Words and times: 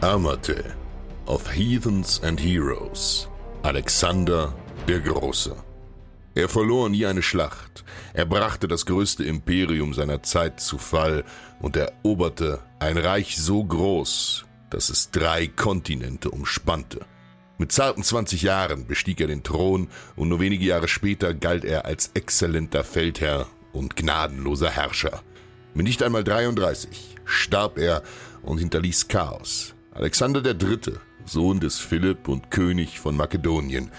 Amate 0.00 0.76
of 1.26 1.52
Heathens 1.52 2.22
and 2.22 2.38
Heroes. 2.38 3.26
Alexander 3.64 4.54
der 4.86 5.00
Große. 5.00 5.56
Er 6.36 6.48
verlor 6.48 6.88
nie 6.88 7.04
eine 7.04 7.20
Schlacht. 7.20 7.84
Er 8.14 8.24
brachte 8.24 8.68
das 8.68 8.86
größte 8.86 9.24
Imperium 9.24 9.92
seiner 9.92 10.22
Zeit 10.22 10.60
zu 10.60 10.78
Fall 10.78 11.24
und 11.58 11.74
eroberte 11.74 12.60
ein 12.78 12.96
Reich 12.96 13.38
so 13.38 13.64
groß, 13.64 14.44
dass 14.70 14.88
es 14.88 15.10
drei 15.10 15.48
Kontinente 15.48 16.30
umspannte. 16.30 17.00
Mit 17.58 17.72
zarten 17.72 18.04
20 18.04 18.42
Jahren 18.42 18.86
bestieg 18.86 19.20
er 19.20 19.26
den 19.26 19.42
Thron 19.42 19.88
und 20.14 20.28
nur 20.28 20.38
wenige 20.38 20.64
Jahre 20.64 20.86
später 20.86 21.34
galt 21.34 21.64
er 21.64 21.86
als 21.86 22.12
exzellenter 22.14 22.84
Feldherr 22.84 23.48
und 23.72 23.96
gnadenloser 23.96 24.70
Herrscher. 24.70 25.24
Mit 25.74 25.86
nicht 25.88 26.04
einmal 26.04 26.22
33 26.22 27.16
starb 27.24 27.78
er 27.78 28.04
und 28.42 28.58
hinterließ 28.58 29.08
Chaos. 29.08 29.74
Alexander 29.98 30.44
III., 30.44 30.94
Sohn 31.24 31.58
des 31.58 31.80
Philipp 31.80 32.28
und 32.28 32.52
König 32.52 33.00
von 33.00 33.16
Makedonien, 33.16 33.90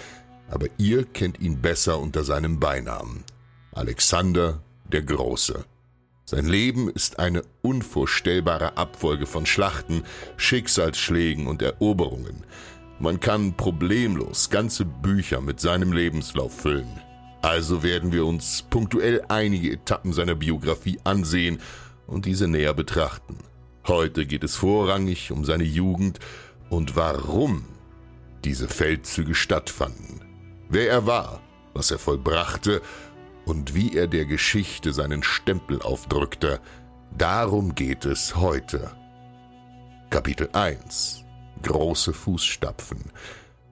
aber 0.50 0.68
ihr 0.78 1.04
kennt 1.04 1.42
ihn 1.42 1.62
besser 1.62 2.00
unter 2.00 2.24
seinem 2.24 2.58
Beinamen. 2.58 3.26
Alexander 3.74 4.64
der 4.86 5.02
Große. 5.02 5.66
Sein 6.24 6.46
Leben 6.46 6.90
ist 6.90 7.20
eine 7.20 7.42
unvorstellbare 7.64 8.78
Abfolge 8.78 9.26
von 9.26 9.46
Schlachten, 9.46 10.04
Schicksalsschlägen 10.38 11.48
und 11.48 11.62
Eroberungen. 11.62 12.46
Man 13.02 13.20
kann 13.20 13.58
problemlos 13.58 14.50
ganze 14.50 14.86
Bücher 14.86 15.42
mit 15.42 15.60
seinem 15.60 15.92
Lebenslauf 15.92 16.62
füllen. 16.62 17.02
Also 17.42 17.84
werden 17.84 18.14
wir 18.14 18.26
uns 18.26 18.64
punktuell 18.70 19.22
einige 19.28 19.74
Etappen 19.74 20.14
seiner 20.14 20.36
Biografie 20.36 20.98
ansehen 21.04 21.60
und 22.08 22.26
diese 22.26 22.48
näher 22.48 22.74
betrachten. 22.74 23.36
Heute 23.88 24.26
geht 24.26 24.44
es 24.44 24.56
vorrangig 24.56 25.32
um 25.32 25.46
seine 25.46 25.64
Jugend 25.64 26.20
und 26.70 26.96
warum 26.96 27.66
diese 28.44 28.68
Feldzüge 28.68 29.36
stattfanden. 29.36 30.22
Wer 30.70 30.90
er 30.90 31.06
war, 31.08 31.42
was 31.74 31.92
er 31.92 32.00
vollbrachte 32.00 32.82
und 33.46 33.74
wie 33.74 33.96
er 33.96 34.08
der 34.08 34.26
Geschichte 34.26 34.94
seinen 34.94 35.24
Stempel 35.24 35.82
aufdrückte, 35.82 36.60
darum 37.18 37.76
geht 37.76 38.06
es 38.06 38.36
heute. 38.36 38.92
Kapitel 40.10 40.50
1 40.54 41.26
Große 41.64 42.14
Fußstapfen 42.14 43.12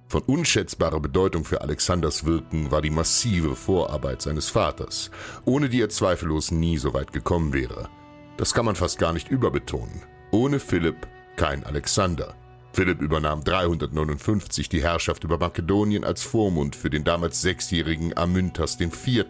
von 0.10 0.22
unschätzbarer 0.22 1.02
Bedeutung 1.02 1.44
für 1.44 1.60
Alexanders 1.60 2.26
Wirken 2.26 2.72
war 2.72 2.82
die 2.82 2.90
massive 2.90 3.58
Vorarbeit 3.58 4.22
seines 4.22 4.50
Vaters, 4.50 5.12
ohne 5.44 5.68
die 5.68 5.82
er 5.82 5.90
zweifellos 5.90 6.50
nie 6.50 6.78
so 6.78 6.94
weit 6.94 7.12
gekommen 7.12 7.52
wäre. 7.52 7.90
Das 8.38 8.54
kann 8.54 8.66
man 8.66 8.76
fast 8.76 9.00
gar 9.00 9.14
nicht 9.14 9.30
überbetonen. 9.30 10.04
Ohne 10.32 10.60
Philipp 10.60 11.08
kein 11.36 11.64
Alexander. 11.64 12.36
Philipp 12.72 13.02
übernahm 13.02 13.44
359 13.44 14.70
die 14.70 14.84
Herrschaft 14.84 15.24
über 15.24 15.40
Makedonien 15.40 16.04
als 16.04 16.22
Vormund 16.22 16.76
für 16.76 16.92
den 16.92 17.04
damals 17.04 17.42
sechsjährigen 17.42 18.16
Amyntas 18.16 18.80
IV., 18.80 19.26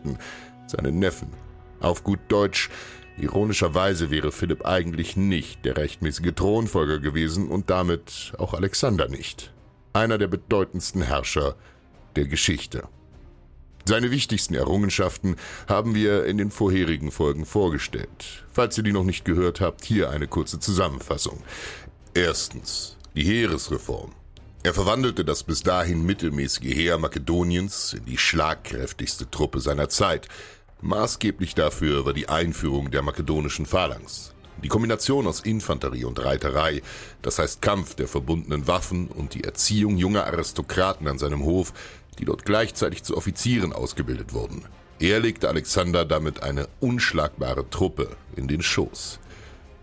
seinen 0.68 1.00
Neffen. 1.00 1.29
Auf 1.79 2.03
gut 2.03 2.19
Deutsch, 2.28 2.69
ironischerweise 3.18 4.12
wäre 4.12 4.34
Philipp 4.34 4.66
eigentlich 4.66 5.16
nicht 5.16 5.63
der 5.63 5.78
rechtmäßige 5.78 6.34
Thronfolger 6.35 7.00
gewesen 7.00 7.47
und 7.47 7.69
damit 7.69 8.34
auch 8.38 8.53
Alexander 8.53 9.07
nicht. 9.07 9.53
Einer 9.94 10.18
der 10.18 10.28
bedeutendsten 10.28 11.01
Herrscher 11.01 11.56
der 12.18 12.25
Geschichte. 12.25 12.89
Seine 13.87 14.11
wichtigsten 14.11 14.53
Errungenschaften 14.53 15.37
haben 15.69 15.95
wir 15.95 16.25
in 16.25 16.37
den 16.37 16.51
vorherigen 16.51 17.09
Folgen 17.09 17.45
vorgestellt. 17.45 18.43
Falls 18.51 18.77
ihr 18.77 18.83
die 18.83 18.91
noch 18.91 19.05
nicht 19.05 19.23
gehört 19.23 19.61
habt, 19.61 19.85
hier 19.85 20.09
eine 20.09 20.27
kurze 20.27 20.59
Zusammenfassung. 20.59 21.41
Erstens, 22.13 22.97
die 23.15 23.23
Heeresreform. 23.23 24.11
Er 24.63 24.73
verwandelte 24.73 25.23
das 25.23 25.43
bis 25.43 25.63
dahin 25.63 26.05
mittelmäßige 26.05 26.75
Heer 26.75 26.97
Makedoniens 26.97 27.93
in 27.93 28.03
die 28.03 28.17
schlagkräftigste 28.17 29.31
Truppe 29.31 29.61
seiner 29.61 29.87
Zeit. 29.87 30.27
Maßgeblich 30.81 31.55
dafür 31.55 32.03
war 32.03 32.11
die 32.11 32.27
Einführung 32.27 32.91
der 32.91 33.03
makedonischen 33.03 33.65
Phalanx. 33.65 34.33
Die 34.63 34.69
Kombination 34.69 35.27
aus 35.27 35.41
Infanterie 35.41 36.03
und 36.03 36.21
Reiterei, 36.21 36.81
das 37.21 37.39
heißt 37.39 37.61
Kampf 37.61 37.95
der 37.95 38.09
verbundenen 38.09 38.67
Waffen 38.67 39.07
und 39.07 39.33
die 39.33 39.45
Erziehung 39.45 39.97
junger 39.97 40.25
Aristokraten 40.25 41.07
an 41.07 41.19
seinem 41.19 41.43
Hof, 41.45 41.73
die 42.19 42.25
dort 42.25 42.45
gleichzeitig 42.45 43.03
zu 43.03 43.16
Offizieren 43.16 43.73
ausgebildet 43.73 44.33
wurden. 44.33 44.66
Er 45.00 45.19
legte 45.19 45.47
Alexander 45.47 46.05
damit 46.05 46.41
eine 46.41 46.67
unschlagbare 46.79 47.69
Truppe 47.69 48.09
in 48.35 48.47
den 48.47 48.61
Schoß. 48.61 49.19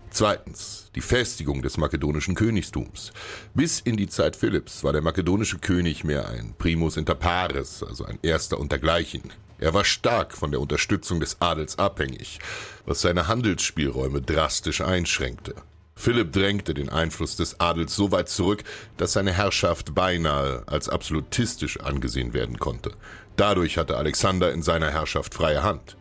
Zweitens, 0.09 0.91
die 0.95 1.01
Festigung 1.01 1.61
des 1.61 1.77
makedonischen 1.77 2.35
Königstums. 2.35 3.11
Bis 3.53 3.81
in 3.81 3.97
die 3.97 4.07
Zeit 4.07 4.35
Philipps 4.35 4.83
war 4.83 4.93
der 4.93 5.01
makedonische 5.01 5.57
König 5.59 6.03
mehr 6.03 6.29
ein 6.29 6.53
Primus 6.57 6.95
inter 6.95 7.15
pares, 7.15 7.83
also 7.83 8.05
ein 8.05 8.19
Erster 8.21 8.59
untergleichen. 8.59 9.23
Er 9.57 9.73
war 9.73 9.83
stark 9.83 10.35
von 10.35 10.51
der 10.51 10.61
Unterstützung 10.61 11.19
des 11.19 11.41
Adels 11.41 11.79
abhängig, 11.79 12.39
was 12.85 13.01
seine 13.01 13.27
Handelsspielräume 13.27 14.21
drastisch 14.21 14.81
einschränkte. 14.81 15.55
Philipp 15.97 16.33
drängte 16.33 16.73
den 16.73 16.89
Einfluss 16.89 17.35
des 17.35 17.59
Adels 17.59 17.95
so 17.95 18.11
weit 18.11 18.29
zurück, 18.29 18.63
dass 18.97 19.13
seine 19.13 19.33
Herrschaft 19.33 19.95
beinahe 19.95 20.63
als 20.67 20.89
absolutistisch 20.89 21.79
angesehen 21.79 22.33
werden 22.33 22.59
konnte. 22.59 22.91
Dadurch 23.37 23.77
hatte 23.77 23.97
Alexander 23.97 24.51
in 24.51 24.61
seiner 24.61 24.91
Herrschaft 24.91 25.33
freie 25.33 25.63
Hand. 25.63 25.97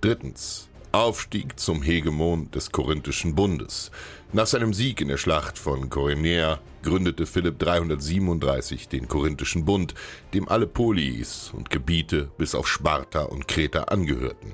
Drittens. 0.00 0.68
Aufstieg 0.92 1.58
zum 1.58 1.82
Hegemon 1.82 2.52
des 2.52 2.70
Korinthischen 2.70 3.34
Bundes. 3.34 3.90
Nach 4.32 4.46
seinem 4.46 4.72
Sieg 4.72 5.00
in 5.00 5.08
der 5.08 5.16
Schlacht 5.16 5.58
von 5.58 5.90
Korinea 5.90 6.60
gründete 6.84 7.26
Philipp 7.26 7.58
337 7.58 8.88
den 8.88 9.08
Korinthischen 9.08 9.64
Bund, 9.64 9.94
dem 10.34 10.48
alle 10.48 10.68
Polis 10.68 11.50
und 11.52 11.70
Gebiete 11.70 12.30
bis 12.38 12.54
auf 12.54 12.68
Sparta 12.68 13.22
und 13.22 13.48
Kreta 13.48 13.84
angehörten. 13.84 14.52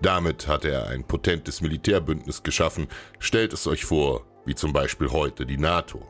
Damit 0.00 0.48
hatte 0.48 0.70
er 0.70 0.88
ein 0.88 1.04
potentes 1.04 1.60
Militärbündnis 1.60 2.42
geschaffen. 2.42 2.88
Stellt 3.18 3.52
es 3.52 3.66
euch 3.66 3.84
vor, 3.84 4.24
wie 4.44 4.54
zum 4.54 4.72
Beispiel 4.72 5.10
heute 5.10 5.46
die 5.46 5.58
NATO. 5.58 6.06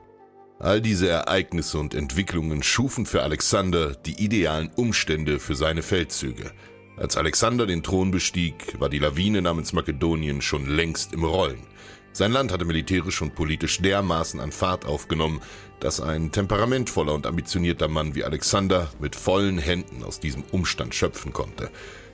All 0.59 0.81
diese 0.81 1.09
Ereignisse 1.09 1.79
und 1.79 1.93
Entwicklungen 1.93 2.63
schufen 2.63 3.05
für 3.05 3.23
Alexander 3.23 3.95
die 3.95 4.23
idealen 4.23 4.71
Umstände 4.77 5.41
für 5.41 5.57
seine 5.57 5.83
Feldzüge. 5.83 6.53
Als 6.97 7.17
Alexander 7.17 7.67
den 7.67 7.83
Thron 7.83 8.11
bestieg, 8.11 8.79
war 8.79 8.89
die 8.89 9.01
Lawine 9.01 9.43
namens 9.43 9.73
Makedonien 9.73 10.41
schon 10.41 10.67
längst 10.67 11.15
im 11.15 11.25
Rollen. 11.25 11.67
Sein 12.13 12.31
Land 12.31 12.53
hatte 12.53 12.67
militärisch 12.67 13.23
und 13.23 13.35
politisch 13.35 13.81
dermaßen 13.81 14.39
an 14.39 14.53
Fahrt 14.53 14.85
aufgenommen, 14.85 15.41
dass 15.81 16.01
ein 16.01 16.31
temperamentvoller 16.31 17.15
und 17.15 17.27
ambitionierter 17.27 17.89
Mann 17.89 18.15
wie 18.15 18.23
Alexander 18.23 18.91
mit 19.01 19.17
vollen 19.17 19.59
Händen 19.59 20.05
aus 20.05 20.21
diesem 20.21 20.45
Umstand 20.53 20.95
schöpfen 20.95 21.33
konnte. 21.33 21.71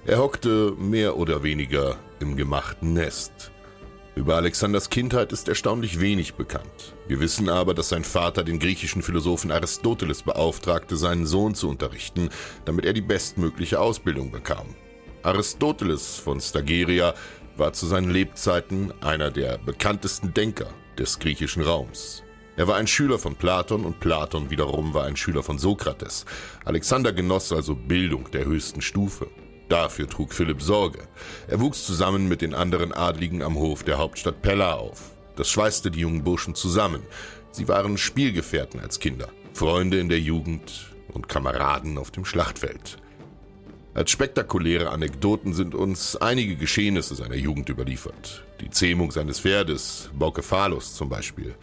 Er 0.06 0.18
hockte 0.18 0.74
mehr 0.78 1.16
oder 1.16 1.42
weniger 1.42 1.98
im 2.20 2.36
gemachten 2.36 2.92
Nest. 2.92 3.50
Über 4.18 4.34
Alexanders 4.34 4.90
Kindheit 4.90 5.30
ist 5.30 5.48
erstaunlich 5.48 6.00
wenig 6.00 6.34
bekannt. 6.34 6.96
Wir 7.06 7.20
wissen 7.20 7.48
aber, 7.48 7.72
dass 7.72 7.90
sein 7.90 8.02
Vater 8.02 8.42
den 8.42 8.58
griechischen 8.58 9.00
Philosophen 9.00 9.52
Aristoteles 9.52 10.24
beauftragte, 10.24 10.96
seinen 10.96 11.24
Sohn 11.24 11.54
zu 11.54 11.68
unterrichten, 11.68 12.28
damit 12.64 12.84
er 12.84 12.94
die 12.94 13.00
bestmögliche 13.00 13.78
Ausbildung 13.78 14.32
bekam. 14.32 14.74
Aristoteles 15.22 16.16
von 16.16 16.40
Stageria 16.40 17.14
war 17.56 17.72
zu 17.72 17.86
seinen 17.86 18.10
Lebzeiten 18.10 18.92
einer 19.02 19.30
der 19.30 19.56
bekanntesten 19.58 20.34
Denker 20.34 20.70
des 20.98 21.20
griechischen 21.20 21.62
Raums. 21.62 22.24
Er 22.56 22.66
war 22.66 22.74
ein 22.74 22.88
Schüler 22.88 23.20
von 23.20 23.36
Platon 23.36 23.84
und 23.84 24.00
Platon 24.00 24.50
wiederum 24.50 24.94
war 24.94 25.04
ein 25.04 25.16
Schüler 25.16 25.44
von 25.44 25.58
Sokrates. 25.58 26.24
Alexander 26.64 27.12
genoss 27.12 27.52
also 27.52 27.76
Bildung 27.76 28.28
der 28.32 28.46
höchsten 28.46 28.82
Stufe. 28.82 29.28
Dafür 29.68 30.08
trug 30.08 30.32
Philipp 30.32 30.62
Sorge. 30.62 31.00
Er 31.46 31.60
wuchs 31.60 31.84
zusammen 31.84 32.28
mit 32.28 32.40
den 32.40 32.54
anderen 32.54 32.92
Adligen 32.92 33.42
am 33.42 33.56
Hof 33.56 33.82
der 33.82 33.98
Hauptstadt 33.98 34.40
Pella 34.40 34.74
auf. 34.74 35.10
Das 35.36 35.48
schweißte 35.50 35.90
die 35.90 36.00
jungen 36.00 36.24
Burschen 36.24 36.54
zusammen. 36.54 37.02
Sie 37.50 37.68
waren 37.68 37.98
Spielgefährten 37.98 38.80
als 38.80 38.98
Kinder, 38.98 39.28
Freunde 39.52 40.00
in 40.00 40.08
der 40.08 40.20
Jugend 40.20 40.94
und 41.08 41.28
Kameraden 41.28 41.98
auf 41.98 42.10
dem 42.10 42.24
Schlachtfeld. 42.24 42.98
Als 43.98 44.12
spektakuläre 44.12 44.90
Anekdoten 44.90 45.54
sind 45.54 45.74
uns 45.74 46.14
einige 46.14 46.54
Geschehnisse 46.54 47.16
seiner 47.16 47.34
Jugend 47.34 47.68
überliefert. 47.68 48.44
Die 48.60 48.70
Zähmung 48.70 49.10
seines 49.10 49.40
Pferdes, 49.40 50.08
Baucephalus 50.16 50.94
zum 50.94 51.08
Beispiel. 51.08 51.56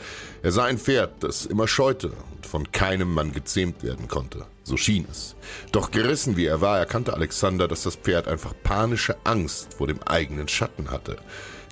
Er 0.44 0.52
sah 0.52 0.66
ein 0.66 0.78
Pferd, 0.78 1.24
das 1.24 1.46
immer 1.46 1.66
scheute 1.66 2.12
und 2.36 2.46
von 2.46 2.70
keinem 2.74 3.14
Mann 3.14 3.32
gezähmt 3.32 3.84
werden 3.84 4.10
konnte. 4.10 4.48
So 4.64 4.76
schien 4.76 5.08
es. 5.10 5.38
Doch 5.72 5.92
gerissen 5.92 6.36
wie 6.36 6.46
er 6.46 6.60
war, 6.60 6.78
erkannte 6.78 7.14
Alexander, 7.14 7.70
dass 7.70 7.84
das 7.84 7.96
Pferd 7.96 8.28
einfach 8.28 8.54
panische 8.64 9.16
Angst 9.24 9.76
vor 9.76 9.88
dem 9.88 10.04
eigenen 10.04 10.50
Schatten 10.50 10.92
hatte. 10.92 11.16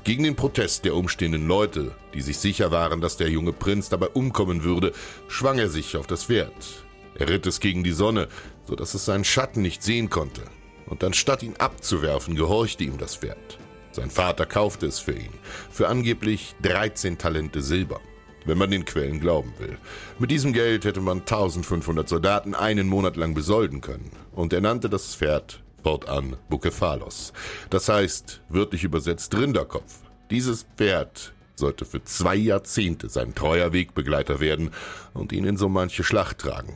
Gegen 0.06 0.24
den 0.24 0.38
Protest 0.38 0.86
der 0.86 0.96
umstehenden 0.96 1.46
Leute, 1.46 1.92
die 2.14 2.22
sich 2.22 2.38
sicher 2.38 2.72
waren, 2.72 3.02
dass 3.02 3.18
der 3.18 3.30
junge 3.30 3.52
Prinz 3.52 3.90
dabei 3.90 4.08
umkommen 4.08 4.64
würde, 4.64 4.94
schwang 5.28 5.60
er 5.60 5.68
sich 5.68 5.98
auf 5.98 6.08
das 6.08 6.24
Pferd. 6.24 6.86
Er 7.16 7.30
ritt 7.30 7.46
es 7.46 7.60
gegen 7.60 7.84
die 7.84 7.92
Sonne, 7.92 8.28
so 8.66 8.76
dass 8.76 8.94
es 8.94 9.06
seinen 9.06 9.24
Schatten 9.24 9.62
nicht 9.62 9.84
sehen 9.84 10.10
konnte. 10.10 10.42
Und 10.86 11.04
anstatt 11.04 11.44
ihn 11.44 11.56
abzuwerfen, 11.58 12.36
gehorchte 12.36 12.84
ihm 12.84 12.98
das 12.98 13.16
Pferd. 13.16 13.58
Sein 13.92 14.10
Vater 14.10 14.46
kaufte 14.46 14.88
es 14.88 15.00
für 15.00 15.14
ihn, 15.14 15.34
für 15.72 15.88
angeblich 15.88 16.56
13 16.64 17.18
Talente 17.18 17.62
Silber, 17.62 18.02
wenn 18.46 18.58
man 18.58 18.72
den 18.72 18.86
Quellen 18.86 19.20
glauben 19.20 19.54
will. 19.60 19.78
Mit 20.18 20.32
diesem 20.32 20.52
Geld 20.52 20.84
hätte 20.84 21.00
man 21.00 21.20
1500 21.20 22.10
Soldaten 22.10 22.56
einen 22.56 22.88
Monat 22.88 23.18
lang 23.18 23.34
besolden 23.34 23.82
können, 23.82 24.12
und 24.32 24.52
er 24.52 24.62
nannte 24.62 24.90
das 24.90 25.16
Pferd 25.16 25.64
fortan 25.84 26.38
Bukephalos. 26.50 27.34
Das 27.70 27.90
heißt, 27.90 28.42
wörtlich 28.50 28.84
übersetzt 28.84 29.36
Rinderkopf. 29.38 29.94
Dieses 30.32 30.66
Pferd 30.78 31.34
sollte 31.56 31.86
für 31.86 32.04
zwei 32.04 32.36
Jahrzehnte 32.36 33.10
sein 33.10 33.36
treuer 33.36 33.74
Wegbegleiter 33.74 34.40
werden 34.40 34.72
und 35.14 35.32
ihn 35.32 35.46
in 35.46 35.58
so 35.58 35.70
manche 35.70 36.04
Schlacht 36.04 36.40
tragen. 36.40 36.74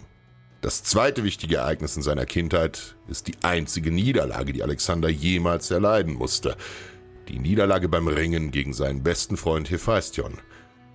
Das 0.62 0.84
zweite 0.84 1.24
wichtige 1.24 1.58
Ereignis 1.58 1.96
in 1.98 2.02
seiner 2.02 2.26
Kindheit 2.26 2.96
ist 3.08 3.28
die 3.28 3.36
einzige 3.44 3.92
Niederlage, 3.92 4.54
die 4.54 4.64
Alexander 4.64 5.08
jemals 5.08 5.70
erleiden 5.70 6.16
musste. 6.16 6.58
Die 7.28 7.38
Niederlage 7.38 7.90
beim 7.90 8.08
Ringen 8.08 8.50
gegen 8.50 8.74
seinen 8.74 9.04
besten 9.04 9.38
Freund 9.38 9.70
Hephaistion. 9.70 10.40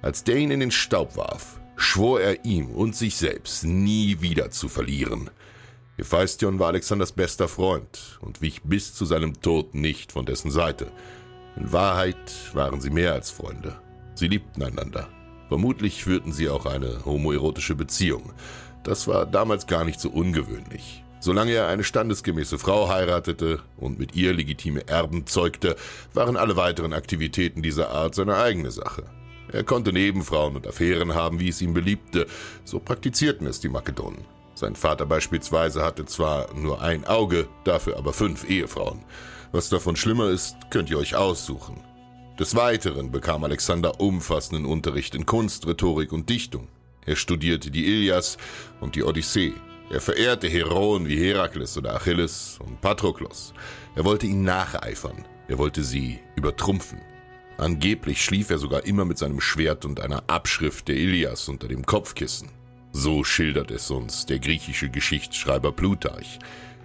Als 0.00 0.24
der 0.24 0.36
ihn 0.36 0.50
in 0.50 0.60
den 0.60 0.72
Staub 0.72 1.16
warf, 1.16 1.60
schwor 1.76 2.20
er 2.20 2.44
ihm 2.44 2.70
und 2.70 2.96
sich 2.96 3.16
selbst 3.16 3.64
nie 3.64 4.20
wieder 4.20 4.50
zu 4.50 4.68
verlieren. 4.68 5.30
Hephaistion 5.96 6.58
war 6.58 6.68
Alexanders 6.68 7.12
bester 7.12 7.46
Freund 7.46 8.18
und 8.20 8.40
wich 8.40 8.62
bis 8.62 8.94
zu 8.94 9.04
seinem 9.04 9.40
Tod 9.42 9.74
nicht 9.74 10.10
von 10.10 10.26
dessen 10.26 10.50
Seite. 10.50 10.90
In 11.56 11.70
Wahrheit 11.72 12.16
waren 12.54 12.80
sie 12.80 12.90
mehr 12.90 13.12
als 13.12 13.30
Freunde. 13.30 13.80
Sie 14.14 14.26
liebten 14.26 14.62
einander. 14.62 15.08
Vermutlich 15.48 16.02
führten 16.02 16.32
sie 16.32 16.48
auch 16.48 16.66
eine 16.66 17.04
homoerotische 17.04 17.74
Beziehung. 17.74 18.32
Das 18.84 19.06
war 19.06 19.26
damals 19.26 19.66
gar 19.66 19.84
nicht 19.84 20.00
so 20.00 20.10
ungewöhnlich. 20.10 21.04
Solange 21.20 21.52
er 21.52 21.68
eine 21.68 21.84
standesgemäße 21.84 22.58
Frau 22.58 22.88
heiratete 22.88 23.60
und 23.76 23.96
mit 23.98 24.16
ihr 24.16 24.34
legitime 24.34 24.88
Erben 24.88 25.24
zeugte, 25.26 25.76
waren 26.14 26.36
alle 26.36 26.56
weiteren 26.56 26.92
Aktivitäten 26.92 27.62
dieser 27.62 27.90
Art 27.90 28.16
seine 28.16 28.36
eigene 28.36 28.72
Sache. 28.72 29.04
Er 29.52 29.62
konnte 29.62 29.92
Nebenfrauen 29.92 30.56
und 30.56 30.66
Affären 30.66 31.14
haben, 31.14 31.38
wie 31.38 31.50
es 31.50 31.62
ihm 31.62 31.74
beliebte, 31.74 32.26
so 32.64 32.80
praktizierten 32.80 33.46
es 33.46 33.60
die 33.60 33.68
Makedonen. 33.68 34.24
Sein 34.54 34.74
Vater 34.74 35.06
beispielsweise 35.06 35.84
hatte 35.84 36.06
zwar 36.06 36.52
nur 36.54 36.82
ein 36.82 37.04
Auge, 37.06 37.46
dafür 37.64 37.98
aber 37.98 38.12
fünf 38.12 38.48
Ehefrauen. 38.48 39.04
Was 39.52 39.68
davon 39.68 39.94
schlimmer 39.94 40.28
ist, 40.28 40.56
könnt 40.70 40.90
ihr 40.90 40.98
euch 40.98 41.14
aussuchen. 41.14 41.80
Des 42.38 42.56
Weiteren 42.56 43.12
bekam 43.12 43.44
Alexander 43.44 44.00
umfassenden 44.00 44.64
Unterricht 44.64 45.14
in 45.14 45.26
Kunst, 45.26 45.66
Rhetorik 45.66 46.12
und 46.12 46.28
Dichtung. 46.30 46.68
Er 47.06 47.16
studierte 47.16 47.70
die 47.70 47.86
Ilias 47.86 48.36
und 48.80 48.94
die 48.94 49.02
Odyssee. 49.02 49.54
Er 49.90 50.00
verehrte 50.00 50.48
Heroen 50.48 51.06
wie 51.08 51.18
Herakles 51.18 51.76
oder 51.76 51.94
Achilles 51.94 52.58
und 52.64 52.80
Patroklos. 52.80 53.52
Er 53.94 54.04
wollte 54.04 54.26
ihnen 54.26 54.44
nacheifern. 54.44 55.24
Er 55.48 55.58
wollte 55.58 55.82
sie 55.82 56.20
übertrumpfen. 56.36 57.00
Angeblich 57.58 58.24
schlief 58.24 58.50
er 58.50 58.58
sogar 58.58 58.86
immer 58.86 59.04
mit 59.04 59.18
seinem 59.18 59.40
Schwert 59.40 59.84
und 59.84 60.00
einer 60.00 60.24
Abschrift 60.28 60.88
der 60.88 60.96
Ilias 60.96 61.48
unter 61.48 61.68
dem 61.68 61.84
Kopfkissen. 61.84 62.48
So 62.92 63.24
schildert 63.24 63.70
es 63.70 63.90
uns 63.90 64.26
der 64.26 64.38
griechische 64.38 64.88
Geschichtsschreiber 64.88 65.72
Plutarch. 65.72 66.38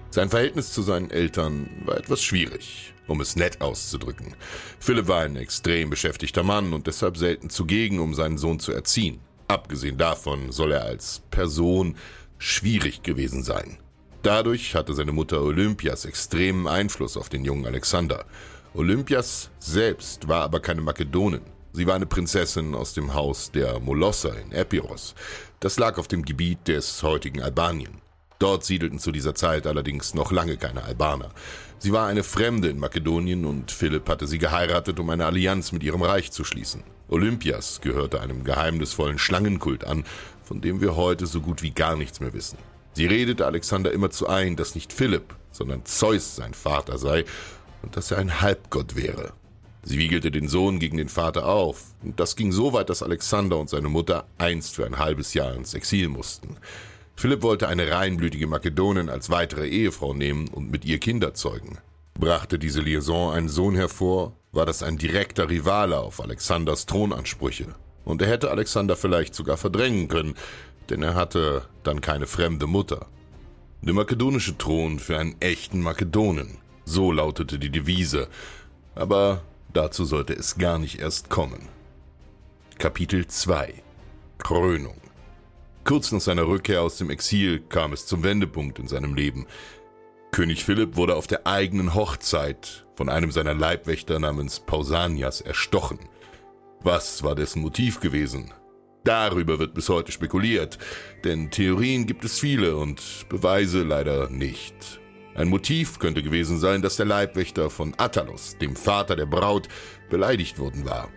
Sein 0.09 0.29
Verhältnis 0.29 0.73
zu 0.73 0.81
seinen 0.81 1.11
Eltern 1.11 1.69
war 1.85 1.97
etwas 1.97 2.23
schwierig, 2.23 2.93
um 3.07 3.21
es 3.21 3.35
nett 3.35 3.61
auszudrücken. 3.61 4.35
Philipp 4.79 5.07
war 5.07 5.21
ein 5.21 5.35
extrem 5.35 5.89
beschäftigter 5.89 6.43
Mann 6.43 6.73
und 6.73 6.87
deshalb 6.87 7.17
selten 7.17 7.49
zugegen, 7.49 7.99
um 7.99 8.13
seinen 8.13 8.37
Sohn 8.37 8.59
zu 8.59 8.71
erziehen. 8.71 9.19
Abgesehen 9.47 9.97
davon 9.97 10.51
soll 10.51 10.73
er 10.73 10.83
als 10.83 11.21
Person 11.31 11.95
schwierig 12.37 13.03
gewesen 13.03 13.43
sein. 13.43 13.77
Dadurch 14.21 14.75
hatte 14.75 14.93
seine 14.93 15.13
Mutter 15.13 15.41
Olympias 15.41 16.03
extremen 16.03 16.67
Einfluss 16.67 17.15
auf 17.15 17.29
den 17.29 17.45
jungen 17.45 17.65
Alexander. 17.65 18.25
Olympias 18.73 19.49
selbst 19.59 20.27
war 20.27 20.43
aber 20.43 20.59
keine 20.59 20.81
Makedonin. 20.81 21.41
Sie 21.71 21.87
war 21.87 21.95
eine 21.95 22.05
Prinzessin 22.05 22.75
aus 22.75 22.93
dem 22.93 23.13
Haus 23.13 23.51
der 23.51 23.79
Molosser 23.79 24.37
in 24.37 24.51
Epiros. 24.51 25.15
Das 25.59 25.79
lag 25.79 25.97
auf 25.97 26.07
dem 26.07 26.25
Gebiet 26.25 26.67
des 26.67 27.01
heutigen 27.03 27.41
Albanien. 27.41 28.01
Dort 28.39 28.65
siedelten 28.65 28.99
zu 28.99 29.11
dieser 29.11 29.33
Zeit 29.33 29.65
allerdings 29.65 30.13
noch 30.13 30.31
lange 30.31 30.57
keine 30.57 30.83
Albaner. 30.83 31.29
Sie 31.79 31.91
war 31.93 32.07
eine 32.07 32.23
Fremde 32.23 32.67
in 32.67 32.79
Makedonien 32.79 33.45
und 33.45 33.71
Philipp 33.71 34.09
hatte 34.09 34.27
sie 34.27 34.37
geheiratet, 34.37 34.99
um 34.99 35.09
eine 35.09 35.25
Allianz 35.25 35.71
mit 35.71 35.83
ihrem 35.83 36.01
Reich 36.01 36.31
zu 36.31 36.43
schließen. 36.43 36.83
Olympias 37.09 37.81
gehörte 37.81 38.21
einem 38.21 38.43
geheimnisvollen 38.43 39.17
Schlangenkult 39.17 39.85
an, 39.85 40.03
von 40.43 40.61
dem 40.61 40.81
wir 40.81 40.95
heute 40.95 41.25
so 41.25 41.41
gut 41.41 41.61
wie 41.61 41.71
gar 41.71 41.95
nichts 41.95 42.19
mehr 42.19 42.33
wissen. 42.33 42.57
Sie 42.93 43.05
redete 43.05 43.45
Alexander 43.45 43.91
immerzu 43.91 44.27
ein, 44.27 44.55
dass 44.55 44.75
nicht 44.75 44.91
Philipp, 44.91 45.35
sondern 45.51 45.85
Zeus 45.85 46.35
sein 46.35 46.53
Vater 46.53 46.97
sei 46.97 47.25
und 47.81 47.95
dass 47.95 48.11
er 48.11 48.17
ein 48.17 48.41
Halbgott 48.41 48.95
wäre. 48.95 49.33
Sie 49.83 49.99
wiegelte 49.99 50.31
den 50.31 50.49
Sohn 50.49 50.79
gegen 50.79 50.97
den 50.97 51.07
Vater 51.07 51.45
auf, 51.45 51.93
und 52.03 52.19
das 52.19 52.35
ging 52.35 52.51
so 52.51 52.73
weit, 52.73 52.89
dass 52.89 53.03
Alexander 53.03 53.57
und 53.57 53.69
seine 53.69 53.87
Mutter 53.87 54.27
einst 54.37 54.75
für 54.75 54.85
ein 54.85 54.99
halbes 54.99 55.33
Jahr 55.33 55.53
ins 55.53 55.73
Exil 55.73 56.09
mussten. 56.09 56.57
Philipp 57.15 57.41
wollte 57.41 57.67
eine 57.67 57.89
reinblütige 57.89 58.47
Makedonin 58.47 59.09
als 59.09 59.29
weitere 59.29 59.67
Ehefrau 59.67 60.13
nehmen 60.13 60.49
und 60.49 60.69
mit 60.69 60.83
ihr 60.83 60.99
Kinder 60.99 61.33
zeugen. 61.33 61.77
Brachte 62.19 62.59
diese 62.59 62.81
Liaison 62.81 63.33
einen 63.33 63.47
Sohn 63.47 63.75
hervor, 63.75 64.35
war 64.57 64.65
das 64.65 64.83
ein 64.83 64.97
direkter 64.97 65.49
Rivale 65.49 65.99
auf 65.99 66.19
Alexanders 66.19 66.87
Thronansprüche. 66.87 67.75
Und 68.03 68.21
er 68.21 68.27
hätte 68.27 68.51
Alexander 68.51 68.97
vielleicht 68.97 69.35
sogar 69.35 69.55
verdrängen 69.55 70.07
können, 70.07 70.33
denn 70.89 71.03
er 71.03 71.13
hatte 71.13 71.61
dann 71.83 72.01
keine 72.01 72.25
fremde 72.25 72.65
Mutter. 72.65 73.05
Der 73.83 73.93
makedonische 73.93 74.57
Thron 74.57 74.97
für 74.97 75.19
einen 75.19 75.35
echten 75.39 75.81
Makedonen. 75.81 76.57
So 76.85 77.11
lautete 77.11 77.59
die 77.59 77.69
Devise. 77.69 78.29
Aber 78.95 79.43
dazu 79.73 80.05
sollte 80.05 80.33
es 80.33 80.57
gar 80.57 80.79
nicht 80.79 80.99
erst 80.99 81.29
kommen. 81.29 81.69
Kapitel 82.79 83.27
2 83.27 83.75
Krönung 84.39 84.99
Kurz 85.83 86.11
nach 86.11 86.21
seiner 86.21 86.47
Rückkehr 86.47 86.81
aus 86.81 86.97
dem 86.97 87.11
Exil 87.11 87.59
kam 87.69 87.93
es 87.93 88.07
zum 88.07 88.23
Wendepunkt 88.23 88.79
in 88.79 88.87
seinem 88.87 89.13
Leben. 89.13 89.45
König 90.31 90.65
Philipp 90.65 90.95
wurde 90.95 91.15
auf 91.15 91.27
der 91.27 91.45
eigenen 91.45 91.93
Hochzeit 91.93 92.86
von 92.97 93.09
einem 93.09 93.31
seiner 93.31 93.53
Leibwächter 93.53 94.19
namens 94.19 94.59
Pausanias 94.59 95.39
erstochen. 95.39 95.99
Was 96.81 97.23
war 97.23 97.35
dessen 97.35 97.61
Motiv 97.61 97.99
gewesen? 97.99 98.51
Darüber 99.03 99.59
wird 99.59 99.75
bis 99.75 99.87
heute 99.87 100.11
spekuliert, 100.11 100.79
denn 101.23 101.51
Theorien 101.51 102.07
gibt 102.07 102.25
es 102.25 102.39
viele 102.39 102.75
und 102.75 103.29
Beweise 103.29 103.83
leider 103.83 104.29
nicht. 104.29 104.99
Ein 105.35 105.49
Motiv 105.49 105.99
könnte 105.99 106.23
gewesen 106.23 106.59
sein, 106.59 106.81
dass 106.81 106.97
der 106.97 107.05
Leibwächter 107.05 107.69
von 107.69 107.93
Attalos, 107.97 108.57
dem 108.57 108.75
Vater 108.75 109.15
der 109.15 109.27
Braut, 109.27 109.67
beleidigt 110.09 110.57
worden 110.57 110.83
war. 110.83 111.09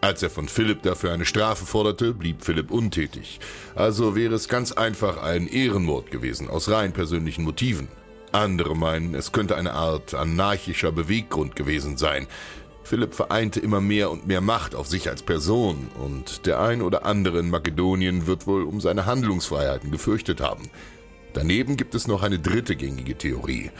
Als 0.00 0.22
er 0.22 0.28
von 0.28 0.48
Philipp 0.48 0.82
dafür 0.82 1.12
eine 1.12 1.24
Strafe 1.24 1.64
forderte, 1.64 2.12
blieb 2.12 2.44
Philipp 2.44 2.70
untätig. 2.70 3.38
Also 3.74 4.16
wäre 4.16 4.34
es 4.34 4.48
ganz 4.48 4.72
einfach 4.72 5.22
ein 5.22 5.46
Ehrenmord 5.46 6.10
gewesen, 6.10 6.50
aus 6.50 6.68
rein 6.68 6.92
persönlichen 6.92 7.44
Motiven. 7.44 7.88
Andere 8.34 8.74
meinen, 8.74 9.14
es 9.14 9.30
könnte 9.30 9.54
eine 9.56 9.74
Art 9.74 10.12
anarchischer 10.12 10.90
Beweggrund 10.90 11.54
gewesen 11.54 11.96
sein. 11.96 12.26
Philipp 12.82 13.14
vereinte 13.14 13.60
immer 13.60 13.80
mehr 13.80 14.10
und 14.10 14.26
mehr 14.26 14.40
Macht 14.40 14.74
auf 14.74 14.88
sich 14.88 15.08
als 15.08 15.22
Person, 15.22 15.88
und 16.02 16.44
der 16.44 16.58
ein 16.58 16.82
oder 16.82 17.06
andere 17.06 17.38
in 17.38 17.48
Makedonien 17.48 18.26
wird 18.26 18.48
wohl 18.48 18.64
um 18.64 18.80
seine 18.80 19.06
Handlungsfreiheiten 19.06 19.92
gefürchtet 19.92 20.40
haben. 20.40 20.68
Daneben 21.32 21.76
gibt 21.76 21.94
es 21.94 22.08
noch 22.08 22.24
eine 22.24 22.40
dritte 22.40 22.74
gängige 22.74 23.16
Theorie. 23.16 23.70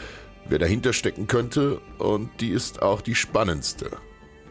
Wer 0.47 0.59
dahinter 0.59 0.93
stecken 0.93 1.27
könnte, 1.27 1.81
und 1.97 2.29
die 2.39 2.51
ist 2.51 2.81
auch 2.81 3.01
die 3.01 3.15
spannendste. 3.15 3.91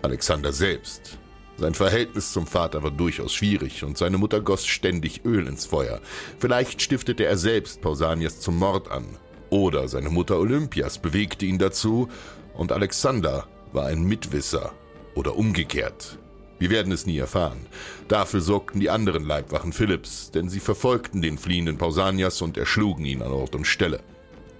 Alexander 0.03 0.53
selbst. 0.53 1.19
Sein 1.57 1.73
Verhältnis 1.73 2.33
zum 2.33 2.47
Vater 2.47 2.83
war 2.83 2.91
durchaus 2.91 3.33
schwierig 3.33 3.85
und 3.85 3.97
seine 3.97 4.19
Mutter 4.19 4.43
goss 4.43 4.67
ständig 4.67 5.25
Öl 5.25 5.47
ins 5.47 5.65
Feuer. 5.65 6.01
Vielleicht 6.39 6.83
stiftete 6.83 7.25
er 7.25 7.39
selbst 7.39 7.81
Pausanias 7.81 8.41
zum 8.41 8.59
Mord 8.59 8.91
an. 8.91 9.07
Oder 9.51 9.89
seine 9.89 10.11
Mutter 10.11 10.39
Olympias 10.39 10.99
bewegte 10.99 11.47
ihn 11.47 11.59
dazu 11.59 12.09
und 12.55 12.73
Alexander 12.73 13.47
war 13.73 13.87
ein 13.87 14.05
Mitwisser. 14.05 14.73
Oder 15.15 15.37
umgekehrt. 15.37 16.19
Wir 16.59 16.71
werden 16.71 16.93
es 16.93 17.07
nie 17.07 17.19
erfahren. 17.19 17.67
Dafür 18.09 18.41
sorgten 18.41 18.81
die 18.81 18.91
anderen 18.91 19.25
Leibwachen 19.25 19.73
Philipps, 19.73 20.31
denn 20.31 20.49
sie 20.49 20.61
verfolgten 20.61 21.23
den 21.23 21.39
fliehenden 21.39 21.79
Pausanias 21.79 22.43
und 22.43 22.57
erschlugen 22.57 23.05
ihn 23.05 23.23
an 23.23 23.33
Ort 23.33 23.55
und 23.55 23.67
Stelle. 23.67 24.01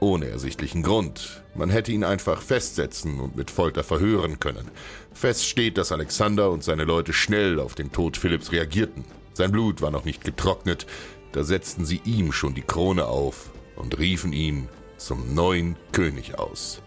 Ohne 0.01 0.29
ersichtlichen 0.29 0.83
Grund. 0.83 1.43
Man 1.55 1.71
hätte 1.71 1.93
ihn 1.93 2.05
einfach 2.05 2.43
festsetzen 2.43 3.21
und 3.21 3.37
mit 3.37 3.51
Folter 3.51 3.85
verhören 3.85 4.39
können. 4.39 4.71
Fest 5.13 5.47
steht, 5.47 5.79
dass 5.79 5.93
Alexander 5.93 6.51
und 6.51 6.63
seine 6.63 6.85
Leute 6.85 7.13
schnell 7.13 7.59
auf 7.59 7.75
den 7.75 7.91
Tod 7.91 8.17
Philipps 8.17 8.53
reagierten. 8.53 9.05
Sein 9.33 9.53
Blut 9.53 9.81
war 9.81 9.91
noch 9.91 10.05
nicht 10.05 10.25
getrocknet, 10.25 10.87
da 11.33 11.43
setzten 11.43 11.85
sie 11.85 12.01
ihm 12.05 12.33
schon 12.33 12.55
die 12.55 12.63
Krone 12.63 13.07
auf 13.07 13.51
und 13.77 13.99
riefen 13.99 14.33
ihn 14.33 14.69
zum 14.97 15.35
neuen 15.35 15.77
König 15.93 16.39
aus. 16.39 16.83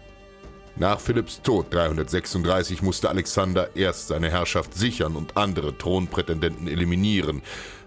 Nach 0.76 1.00
Philipps 1.00 1.42
Tod 1.42 1.74
336 1.74 2.82
musste 2.82 3.08
Alexander 3.08 3.74
erst 3.74 4.08
seine 4.08 4.30
Herrschaft 4.30 4.74
sichern 4.74 5.16
und 5.16 5.36
andere 5.36 5.76
Thronprätendenten 5.76 6.68
eliminieren. 6.68 7.42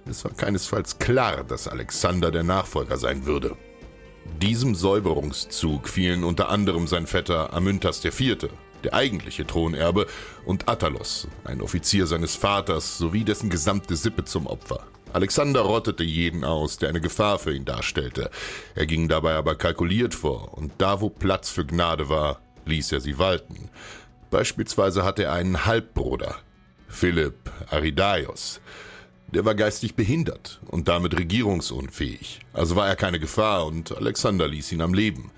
Es 0.06 0.26
war 0.26 0.32
keinesfalls 0.34 1.00
klar, 1.00 1.46
dass 1.46 1.70
Alexander 1.70 2.32
der 2.32 2.44
Nachfolger 2.44 2.98
sein 2.98 3.26
würde. 3.26 3.56
Diesem 4.42 4.76
Säuberungszug 4.76 5.88
fielen 5.88 6.26
unter 6.26 6.50
anderem 6.50 6.86
sein 6.86 7.08
Vetter 7.08 7.54
Amyntas 7.54 8.04
IV., 8.04 8.50
der 8.84 8.94
eigentliche 8.94 9.48
Thronerbe, 9.48 10.08
und 10.46 10.68
Attalos, 10.68 11.30
ein 11.46 11.62
Offizier 11.62 12.08
seines 12.08 12.36
Vaters, 12.36 12.98
sowie 12.98 13.24
dessen 13.24 13.50
gesamte 13.50 13.96
Sippe 13.96 14.26
zum 14.26 14.48
Opfer. 14.48 14.91
Alexander 15.14 15.62
rottete 15.62 16.04
jeden 16.04 16.44
aus, 16.44 16.78
der 16.78 16.90
eine 16.90 17.02
Gefahr 17.02 17.40
für 17.40 17.54
ihn 17.54 17.66
darstellte. 17.66 18.30
Er 18.76 18.86
ging 18.86 19.08
dabei 19.08 19.34
aber 19.34 19.56
kalkuliert 19.56 20.16
vor, 20.16 20.58
und 20.58 20.72
da 20.78 21.02
wo 21.02 21.10
Platz 21.10 21.50
für 21.50 21.66
Gnade 21.66 22.10
war, 22.10 22.42
ließ 22.66 22.92
er 22.92 23.02
sie 23.02 23.18
walten. 23.18 23.70
Beispielsweise 24.30 25.04
hatte 25.04 25.24
er 25.24 25.34
einen 25.34 25.66
Halbbruder, 25.66 26.36
Philipp 26.88 27.52
Aridaios, 27.70 28.62
der 29.34 29.46
war 29.46 29.56
geistig 29.56 29.96
behindert 29.96 30.60
und 30.68 30.88
damit 30.88 31.18
regierungsunfähig. 31.18 32.42
Also 32.54 32.76
war 32.76 32.88
er 32.88 32.96
keine 32.96 33.20
Gefahr 33.20 33.66
und 33.66 33.96
Alexander 33.96 34.48
ließ 34.48 34.72
ihn 34.74 34.82
am 34.82 34.94
Leben. 34.94 35.32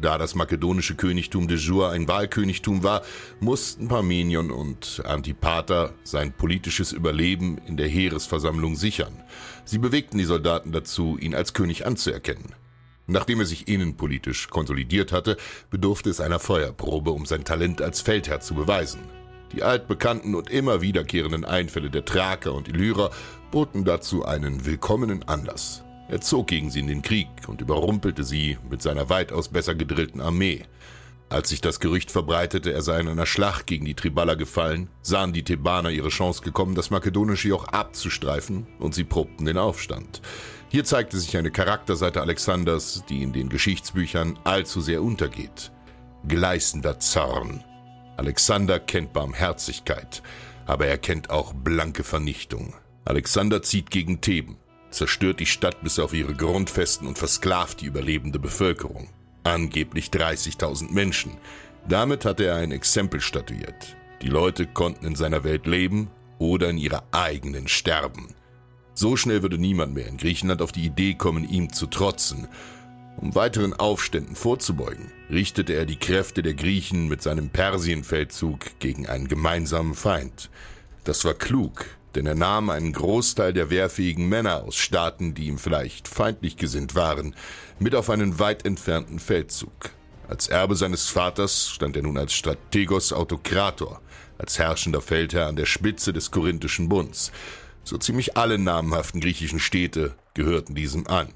Da 0.00 0.16
das 0.16 0.36
makedonische 0.36 0.94
Königtum 0.94 1.48
de 1.48 1.56
jure 1.56 1.90
ein 1.90 2.06
Wahlkönigtum 2.06 2.84
war, 2.84 3.02
mussten 3.40 3.88
Parmenion 3.88 4.52
und 4.52 5.02
Antipater 5.04 5.92
sein 6.04 6.32
politisches 6.32 6.92
Überleben 6.92 7.58
in 7.66 7.76
der 7.76 7.88
Heeresversammlung 7.88 8.76
sichern. 8.76 9.24
Sie 9.64 9.78
bewegten 9.78 10.18
die 10.18 10.24
Soldaten 10.24 10.70
dazu, 10.70 11.18
ihn 11.18 11.34
als 11.34 11.52
König 11.52 11.84
anzuerkennen. 11.84 12.54
Nachdem 13.08 13.40
er 13.40 13.46
sich 13.46 13.66
innenpolitisch 13.66 14.48
konsolidiert 14.50 15.12
hatte, 15.12 15.36
bedurfte 15.70 16.10
es 16.10 16.20
einer 16.20 16.38
Feuerprobe, 16.38 17.10
um 17.10 17.26
sein 17.26 17.44
Talent 17.44 17.82
als 17.82 18.00
Feldherr 18.00 18.40
zu 18.40 18.54
beweisen. 18.54 19.00
Die 19.52 19.62
altbekannten 19.62 20.34
und 20.34 20.50
immer 20.50 20.82
wiederkehrenden 20.82 21.44
Einfälle 21.44 21.90
der 21.90 22.04
Thraker 22.04 22.52
und 22.52 22.68
Illyrer 22.68 23.10
boten 23.50 23.84
dazu 23.84 24.26
einen 24.26 24.66
willkommenen 24.66 25.26
Anlass. 25.26 25.82
Er 26.08 26.20
zog 26.20 26.46
gegen 26.46 26.70
sie 26.70 26.80
in 26.80 26.86
den 26.86 27.02
Krieg 27.02 27.28
und 27.46 27.60
überrumpelte 27.60 28.24
sie 28.24 28.58
mit 28.70 28.80
seiner 28.80 29.10
weitaus 29.10 29.48
besser 29.48 29.74
gedrillten 29.74 30.20
Armee. 30.20 30.64
Als 31.28 31.50
sich 31.50 31.60
das 31.60 31.78
Gerücht 31.80 32.10
verbreitete, 32.10 32.72
er 32.72 32.80
sei 32.80 33.00
in 33.00 33.08
einer 33.08 33.26
Schlacht 33.26 33.66
gegen 33.66 33.84
die 33.84 33.94
Triballer 33.94 34.34
gefallen, 34.34 34.88
sahen 35.02 35.34
die 35.34 35.44
Thebaner 35.44 35.90
ihre 35.90 36.08
Chance 36.08 36.40
gekommen, 36.42 36.74
das 36.74 36.88
makedonische 36.88 37.48
Joch 37.48 37.68
abzustreifen, 37.68 38.66
und 38.78 38.94
sie 38.94 39.04
probten 39.04 39.44
den 39.44 39.58
Aufstand. 39.58 40.22
Hier 40.70 40.84
zeigte 40.84 41.18
sich 41.18 41.36
eine 41.36 41.50
Charakterseite 41.50 42.22
Alexanders, 42.22 43.04
die 43.10 43.22
in 43.22 43.34
den 43.34 43.50
Geschichtsbüchern 43.50 44.38
allzu 44.44 44.80
sehr 44.80 45.02
untergeht. 45.02 45.70
Gleißender 46.26 46.98
Zorn, 46.98 47.62
Alexander 48.16 48.80
kennt 48.80 49.12
Barmherzigkeit, 49.12 50.22
aber 50.66 50.86
er 50.86 50.98
kennt 50.98 51.30
auch 51.30 51.52
blanke 51.52 52.02
Vernichtung. 52.02 52.74
Alexander 53.04 53.62
zieht 53.62 53.90
gegen 53.90 54.20
Theben, 54.20 54.56
zerstört 54.90 55.40
die 55.40 55.46
Stadt 55.46 55.82
bis 55.82 55.98
auf 55.98 56.14
ihre 56.14 56.34
Grundfesten 56.34 57.06
und 57.06 57.18
versklavt 57.18 57.80
die 57.80 57.86
überlebende 57.86 58.38
Bevölkerung. 58.38 59.08
Angeblich 59.44 60.08
30.000 60.08 60.92
Menschen. 60.92 61.32
Damit 61.88 62.24
hatte 62.24 62.44
er 62.44 62.56
ein 62.56 62.72
Exempel 62.72 63.20
statuiert. 63.20 63.96
Die 64.22 64.28
Leute 64.28 64.66
konnten 64.66 65.06
in 65.06 65.14
seiner 65.14 65.44
Welt 65.44 65.66
leben 65.66 66.10
oder 66.38 66.70
in 66.70 66.78
ihrer 66.78 67.04
eigenen 67.12 67.68
sterben. 67.68 68.34
So 68.94 69.16
schnell 69.16 69.42
würde 69.42 69.58
niemand 69.58 69.94
mehr 69.94 70.08
in 70.08 70.16
Griechenland 70.16 70.60
auf 70.60 70.72
die 70.72 70.84
Idee 70.84 71.14
kommen, 71.14 71.48
ihm 71.48 71.72
zu 71.72 71.86
trotzen, 71.86 72.48
um 73.20 73.34
weiteren 73.34 73.74
Aufständen 73.74 74.36
vorzubeugen, 74.36 75.10
richtete 75.28 75.72
er 75.72 75.86
die 75.86 75.98
Kräfte 75.98 76.40
der 76.40 76.54
Griechen 76.54 77.08
mit 77.08 77.20
seinem 77.20 77.50
Persienfeldzug 77.50 78.78
gegen 78.78 79.08
einen 79.08 79.26
gemeinsamen 79.26 79.94
Feind. 79.94 80.50
Das 81.02 81.24
war 81.24 81.34
klug, 81.34 81.97
denn 82.18 82.26
er 82.26 82.34
nahm 82.34 82.68
einen 82.68 82.92
Großteil 82.92 83.52
der 83.52 83.70
wehrfähigen 83.70 84.28
Männer 84.28 84.64
aus 84.64 84.74
Staaten, 84.74 85.34
die 85.34 85.46
ihm 85.46 85.56
vielleicht 85.56 86.08
feindlich 86.08 86.56
gesinnt 86.56 86.96
waren, 86.96 87.36
mit 87.78 87.94
auf 87.94 88.10
einen 88.10 88.40
weit 88.40 88.64
entfernten 88.66 89.20
Feldzug. 89.20 89.90
Als 90.26 90.48
Erbe 90.48 90.74
seines 90.74 91.06
Vaters 91.06 91.70
stand 91.70 91.94
er 91.94 92.02
nun 92.02 92.18
als 92.18 92.32
Strategos 92.32 93.12
Autokrator, 93.12 94.00
als 94.36 94.58
herrschender 94.58 95.00
Feldherr 95.00 95.46
an 95.46 95.54
der 95.54 95.66
Spitze 95.66 96.12
des 96.12 96.32
Korinthischen 96.32 96.88
Bunds. 96.88 97.30
So 97.84 97.96
ziemlich 97.98 98.36
alle 98.36 98.58
namhaften 98.58 99.20
griechischen 99.20 99.60
Städte 99.60 100.16
gehörten 100.34 100.74
diesem 100.74 101.06
an. 101.06 101.28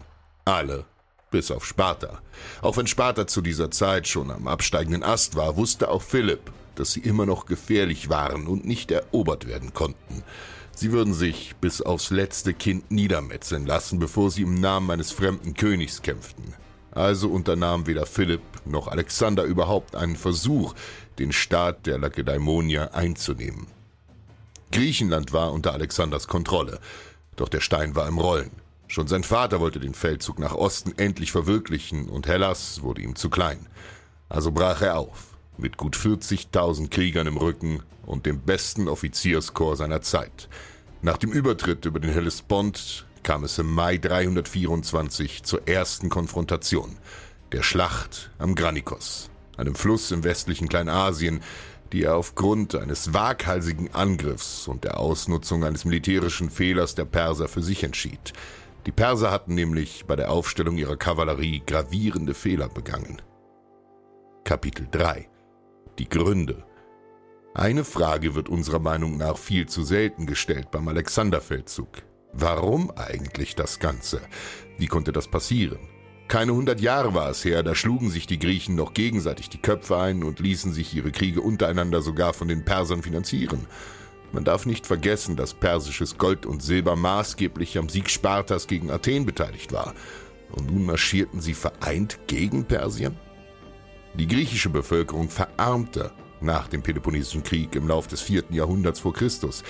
Alle 0.45 0.85
bis 1.31 1.53
auf 1.53 1.65
Sparta. 1.65 2.21
Auch 2.61 2.77
wenn 2.77 2.89
Sparta 2.89 3.29
zu 3.29 3.41
dieser 3.41 3.71
Zeit 3.71 4.09
schon 4.09 4.33
am 4.33 4.49
absteigenden 4.49 5.05
Ast 5.05 5.37
war, 5.37 5.57
wusste 5.57 5.89
auch 5.89 6.03
Philipp, 6.03 6.51
dass 6.75 6.91
sie 6.91 7.01
immer 7.01 7.25
noch 7.25 7.47
gefährlich 7.47 8.09
waren 8.09 8.49
und 8.49 8.65
nicht 8.65 8.91
erobert 8.91 9.47
werden 9.47 9.73
konnten. 9.73 10.25
Sie 10.75 10.93
würden 10.93 11.15
sich 11.15 11.55
bis 11.61 11.83
aufs 11.83 12.11
letzte 12.11 12.55
Kind 12.55 12.91
niedermetzeln 12.91 13.67
lassen, 13.67 13.99
bevor 13.99 14.31
sie 14.31 14.43
im 14.43 14.55
Namen 14.55 14.91
eines 14.91 15.13
fremden 15.13 15.55
Königs 15.55 16.03
kämpften. 16.03 16.55
Also 16.91 17.29
unternahm 17.29 17.87
weder 17.87 18.07
Philipp 18.07 18.43
noch 18.65 18.89
Alexander 18.89 19.45
überhaupt 19.45 19.97
einen 19.97 20.17
Versuch, 20.17 20.75
den 21.19 21.33
Staat 21.33 21.87
der 21.87 21.99
Lakedaimonier 21.99 22.95
einzunehmen. 22.95 23.67
Griechenland 24.73 25.33
war 25.33 25.53
unter 25.53 25.73
Alexanders 25.73 26.29
Kontrolle, 26.29 26.81
doch 27.37 27.49
der 27.49 27.61
Stein 27.61 27.95
war 27.95 28.09
im 28.09 28.19
Rollen. 28.19 28.51
Schon 28.89 29.09
sein 29.09 29.25
Vater 29.25 29.61
wollte 29.61 29.81
den 29.81 29.95
Feldzug 29.95 30.39
nach 30.39 30.55
Osten 30.55 30.93
endlich 30.99 31.33
verwirklichen 31.33 32.09
und 32.09 32.27
Hellas 32.27 32.83
wurde 32.83 33.01
ihm 33.01 33.17
zu 33.17 33.31
klein. 33.31 33.67
Also 34.29 34.51
brach 34.51 34.83
er 34.83 34.99
auf, 34.99 35.32
mit 35.59 35.77
gut 35.77 35.97
40.000 35.97 36.91
Kriegern 36.91 37.27
im 37.27 37.37
Rücken 37.37 37.83
und 38.07 38.27
dem 38.27 38.41
besten 38.41 38.89
Offizierskorps 38.89 39.79
seiner 39.79 40.03
Zeit. 40.03 40.49
Nach 41.03 41.17
dem 41.17 41.33
Übertritt 41.33 41.85
über 41.85 42.01
den 42.01 42.13
Hellespont 42.13 43.07
kam 43.23 43.45
es 43.45 43.59
im 43.59 43.73
Mai 43.73 43.99
324 43.99 45.43
zur 45.43 45.67
ersten 45.69 46.09
Konfrontation, 46.09 46.97
der 47.53 47.63
Schlacht 47.63 48.31
am 48.39 48.55
Granikos, 48.55 49.31
einem 49.57 49.75
Fluss 49.75 50.11
im 50.11 50.25
westlichen 50.25 50.69
Kleinasien, 50.69 51.41
die 51.93 52.05
er 52.05 52.17
aufgrund 52.17 52.75
eines 52.75 53.13
waghalsigen 53.13 53.95
Angriffs 53.95 54.67
und 54.67 54.85
der 54.85 54.99
Ausnutzung 54.99 55.65
eines 55.65 55.85
militärischen 55.85 56.51
Fehlers 56.51 56.95
der 56.95 57.05
Perser 57.05 57.49
für 57.49 57.63
sich 57.63 57.85
entschied. 57.85 58.33
Die 58.87 58.93
Perser 58.93 59.31
hatten 59.31 59.55
nämlich 59.55 60.07
bei 60.07 60.17
der 60.17 60.31
Aufstellung 60.31 60.79
ihrer 60.79 60.97
Kavallerie 60.97 61.63
gravierende 61.67 62.35
Fehler 62.35 62.69
begangen. 62.69 63.21
Kapitel 64.45 64.89
3 64.91 65.32
Die 65.99 66.09
Gründe 66.09 66.65
Eine 67.53 67.85
Frage 67.85 68.35
wird 68.35 68.49
unserer 68.49 68.79
Meinung 68.79 69.19
nach 69.19 69.37
viel 69.37 69.69
zu 69.69 69.85
selten 69.85 70.25
gestellt 70.25 70.71
beim 70.71 70.89
Alexanderfeldzug. 70.89 72.03
Warum 72.33 72.91
eigentlich 72.93 73.57
das 73.57 73.79
Ganze? 73.79 74.23
Wie 74.79 74.87
konnte 74.87 75.13
das 75.13 75.29
passieren? 75.29 75.81
Keine 76.29 76.55
hundert 76.55 76.81
Jahre 76.81 77.13
war 77.13 77.29
es 77.29 77.45
her, 77.45 77.63
da 77.63 77.75
schlugen 77.75 78.09
sich 78.09 78.27
die 78.27 78.39
Griechen 78.39 78.75
noch 78.75 78.95
gegenseitig 78.95 79.51
die 79.51 79.61
Köpfe 79.61 79.99
ein 79.99 80.25
und 80.25 80.41
ließen 80.41 80.73
sich 80.73 80.95
ihre 80.95 81.13
Kriege 81.13 81.43
untereinander 81.43 82.01
sogar 82.01 82.33
von 82.33 82.49
den 82.49 82.65
Persern 82.65 83.03
finanzieren. 83.03 83.67
Man 84.33 84.45
darf 84.45 84.65
nicht 84.65 84.87
vergessen, 84.87 85.37
dass 85.37 85.53
persisches 85.53 86.17
Gold 86.17 86.47
und 86.47 86.63
Silber 86.63 86.97
maßgeblich 86.97 87.77
am 87.77 87.91
Sieg 87.91 88.09
Spartas 88.09 88.67
gegen 88.67 88.91
Athen 88.91 89.27
beteiligt 89.27 89.75
war. 89.75 89.93
Und 90.53 90.73
nun 90.73 90.87
marschierten 90.87 91.43
sie 91.43 91.53
vereint 91.53 92.19
gegen 92.29 92.65
Persien? 92.65 93.19
Die 94.15 94.27
griechische 94.27 94.69
Bevölkerung 94.69 95.31
verarmte 95.31 96.13
nach 96.43 96.69
dem 96.69 96.83
Peloponnesischen 96.83 97.43
Krieg 97.43 97.75
im 97.75 97.89
Lauf 97.89 98.09
des 98.09 98.21
vierten 98.21 98.55
Jahrhunderts 98.55 99.01
vor 99.01 99.15
Christus. 99.15 99.63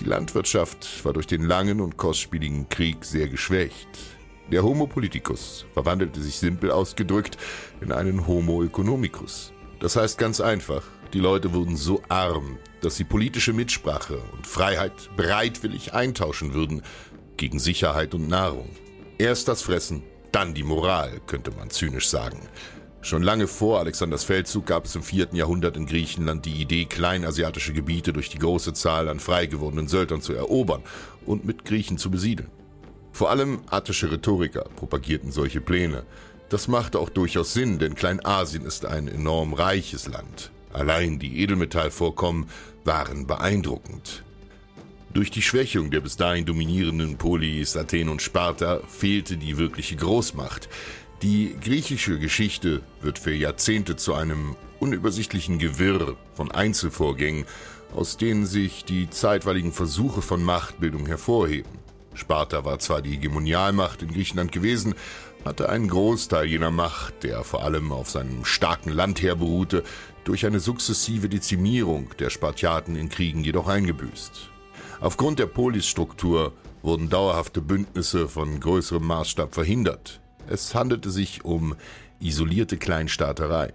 Die 0.00 0.04
Landwirtschaft 0.04 1.02
war 1.04 1.14
durch 1.14 1.26
den 1.26 1.42
langen 1.42 1.80
und 1.80 1.96
kostspieligen 1.96 2.68
Krieg 2.68 3.04
sehr 3.04 3.28
geschwächt. 3.28 3.88
Der 4.52 4.62
Homo 4.62 4.86
politicus 4.86 5.64
verwandelte 5.72 6.20
sich 6.20 6.36
simpel 6.36 6.70
ausgedrückt 6.70 7.38
in 7.80 7.90
einen 7.90 8.26
Homo 8.26 8.62
economicus. 8.62 9.52
Das 9.80 9.96
heißt 9.96 10.18
ganz 10.18 10.40
einfach, 10.40 10.82
die 11.14 11.20
Leute 11.20 11.54
wurden 11.54 11.76
so 11.76 12.02
arm, 12.08 12.58
dass 12.82 12.96
sie 12.96 13.04
politische 13.04 13.54
Mitsprache 13.54 14.18
und 14.34 14.46
Freiheit 14.46 15.10
bereitwillig 15.16 15.94
eintauschen 15.94 16.52
würden 16.52 16.82
gegen 17.38 17.58
Sicherheit 17.58 18.14
und 18.14 18.28
Nahrung. 18.28 18.68
Erst 19.18 19.48
das 19.48 19.62
Fressen, 19.62 20.02
dann 20.32 20.52
die 20.52 20.64
Moral, 20.64 21.20
könnte 21.26 21.50
man 21.52 21.70
zynisch 21.70 22.08
sagen. 22.08 22.40
Schon 23.06 23.22
lange 23.22 23.46
vor 23.46 23.78
Alexanders 23.78 24.24
Feldzug 24.24 24.66
gab 24.66 24.86
es 24.86 24.96
im 24.96 25.02
vierten 25.04 25.36
Jahrhundert 25.36 25.76
in 25.76 25.86
Griechenland 25.86 26.44
die 26.44 26.60
Idee, 26.60 26.86
kleinasiatische 26.86 27.72
Gebiete 27.72 28.12
durch 28.12 28.30
die 28.30 28.38
große 28.40 28.72
Zahl 28.72 29.08
an 29.08 29.20
frei 29.20 29.46
gewordenen 29.46 29.86
Söldnern 29.86 30.22
zu 30.22 30.32
erobern 30.32 30.82
und 31.24 31.44
mit 31.44 31.64
Griechen 31.64 31.98
zu 31.98 32.10
besiedeln. 32.10 32.50
Vor 33.12 33.30
allem 33.30 33.60
attische 33.70 34.10
Rhetoriker 34.10 34.64
propagierten 34.74 35.30
solche 35.30 35.60
Pläne. 35.60 36.02
Das 36.48 36.66
machte 36.66 36.98
auch 36.98 37.08
durchaus 37.08 37.52
Sinn, 37.52 37.78
denn 37.78 37.94
Kleinasien 37.94 38.66
ist 38.66 38.84
ein 38.84 39.06
enorm 39.06 39.54
reiches 39.54 40.08
Land. 40.08 40.50
Allein 40.72 41.20
die 41.20 41.38
Edelmetallvorkommen 41.38 42.48
waren 42.84 43.28
beeindruckend. 43.28 44.24
Durch 45.14 45.30
die 45.30 45.42
Schwächung 45.42 45.92
der 45.92 46.00
bis 46.00 46.16
dahin 46.16 46.44
dominierenden 46.44 47.18
Polis, 47.18 47.76
Athen 47.76 48.08
und 48.08 48.20
Sparta 48.20 48.80
fehlte 48.88 49.36
die 49.36 49.58
wirkliche 49.58 49.94
Großmacht. 49.94 50.68
Die 51.22 51.56
griechische 51.58 52.18
Geschichte 52.18 52.82
wird 53.00 53.18
für 53.18 53.32
Jahrzehnte 53.32 53.96
zu 53.96 54.12
einem 54.12 54.54
unübersichtlichen 54.80 55.58
Gewirr 55.58 56.14
von 56.34 56.50
Einzelvorgängen, 56.50 57.46
aus 57.94 58.18
denen 58.18 58.44
sich 58.44 58.84
die 58.84 59.08
zeitweiligen 59.08 59.72
Versuche 59.72 60.20
von 60.20 60.44
Machtbildung 60.44 61.06
hervorheben. 61.06 61.70
Sparta 62.14 62.66
war 62.66 62.78
zwar 62.80 63.00
die 63.00 63.12
Hegemonialmacht 63.12 64.02
in 64.02 64.12
Griechenland 64.12 64.52
gewesen, 64.52 64.94
hatte 65.42 65.70
einen 65.70 65.88
Großteil 65.88 66.46
jener 66.46 66.70
Macht, 66.70 67.22
der 67.22 67.44
vor 67.44 67.62
allem 67.62 67.92
auf 67.92 68.10
seinem 68.10 68.44
starken 68.44 68.90
Landheer 68.90 69.36
beruhte, 69.36 69.84
durch 70.24 70.44
eine 70.44 70.60
sukzessive 70.60 71.30
Dezimierung 71.30 72.10
der 72.18 72.28
Spartiaten 72.28 72.94
in 72.94 73.08
Kriegen 73.08 73.42
jedoch 73.42 73.68
eingebüßt. 73.68 74.50
Aufgrund 75.00 75.38
der 75.38 75.46
Polisstruktur 75.46 76.52
wurden 76.82 77.08
dauerhafte 77.08 77.62
Bündnisse 77.62 78.28
von 78.28 78.60
größerem 78.60 79.06
Maßstab 79.06 79.54
verhindert. 79.54 80.20
Es 80.48 80.74
handelte 80.74 81.10
sich 81.10 81.44
um 81.44 81.74
isolierte 82.20 82.76
Kleinstaaterei. 82.76 83.72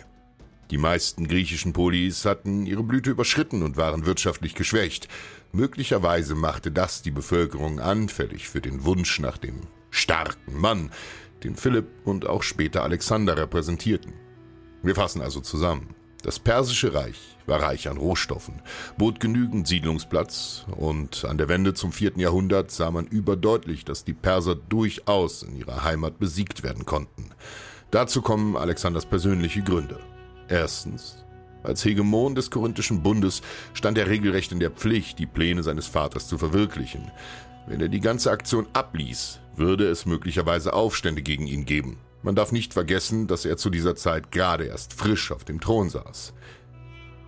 Die 0.71 0.77
meisten 0.77 1.27
griechischen 1.27 1.73
Polis 1.73 2.23
hatten 2.23 2.65
ihre 2.65 2.83
Blüte 2.83 3.09
überschritten 3.09 3.61
und 3.61 3.75
waren 3.75 4.05
wirtschaftlich 4.05 4.55
geschwächt. 4.55 5.09
Möglicherweise 5.51 6.33
machte 6.33 6.71
das 6.71 7.01
die 7.01 7.11
Bevölkerung 7.11 7.81
anfällig 7.81 8.47
für 8.47 8.61
den 8.61 8.85
Wunsch 8.85 9.19
nach 9.19 9.37
dem 9.37 9.61
starken 9.89 10.59
Mann, 10.59 10.91
den 11.43 11.57
Philipp 11.57 11.87
und 12.05 12.25
auch 12.25 12.43
später 12.43 12.83
Alexander 12.83 13.37
repräsentierten. 13.37 14.13
Wir 14.81 14.95
fassen 14.95 15.21
also 15.21 15.41
zusammen. 15.41 15.93
Das 16.23 16.37
persische 16.37 16.93
Reich 16.93 17.19
war 17.47 17.61
reich 17.61 17.87
an 17.89 17.97
Rohstoffen, 17.97 18.61
bot 18.97 19.19
genügend 19.19 19.67
Siedlungsplatz 19.67 20.65
und 20.77 21.25
an 21.25 21.39
der 21.39 21.49
Wende 21.49 21.73
zum 21.73 21.91
vierten 21.91 22.19
Jahrhundert 22.19 22.69
sah 22.69 22.91
man 22.91 23.07
überdeutlich, 23.07 23.85
dass 23.85 24.05
die 24.05 24.13
Perser 24.13 24.55
durchaus 24.55 25.41
in 25.41 25.55
ihrer 25.55 25.83
Heimat 25.83 26.19
besiegt 26.19 26.63
werden 26.63 26.85
konnten. 26.85 27.31
Dazu 27.89 28.21
kommen 28.21 28.55
Alexanders 28.55 29.05
persönliche 29.05 29.63
Gründe. 29.63 29.99
Erstens, 30.47 31.25
als 31.63 31.83
Hegemon 31.83 32.35
des 32.35 32.51
Korinthischen 32.51 33.01
Bundes 33.01 33.41
stand 33.73 33.97
er 33.97 34.07
regelrecht 34.07 34.51
in 34.51 34.59
der 34.59 34.71
Pflicht, 34.71 35.17
die 35.17 35.25
Pläne 35.25 35.63
seines 35.63 35.87
Vaters 35.87 36.27
zu 36.27 36.37
verwirklichen. 36.37 37.11
Wenn 37.67 37.81
er 37.81 37.89
die 37.89 37.99
ganze 37.99 38.31
Aktion 38.31 38.67
abließ, 38.73 39.39
würde 39.55 39.87
es 39.87 40.05
möglicherweise 40.05 40.73
Aufstände 40.73 41.21
gegen 41.21 41.47
ihn 41.47 41.65
geben. 41.65 41.99
Man 42.23 42.35
darf 42.35 42.51
nicht 42.51 42.73
vergessen, 42.73 43.27
dass 43.27 43.45
er 43.45 43.57
zu 43.57 43.69
dieser 43.69 43.95
Zeit 43.95 44.31
gerade 44.31 44.65
erst 44.65 44.93
frisch 44.93 45.31
auf 45.31 45.43
dem 45.43 45.59
Thron 45.59 45.89
saß. 45.89 46.33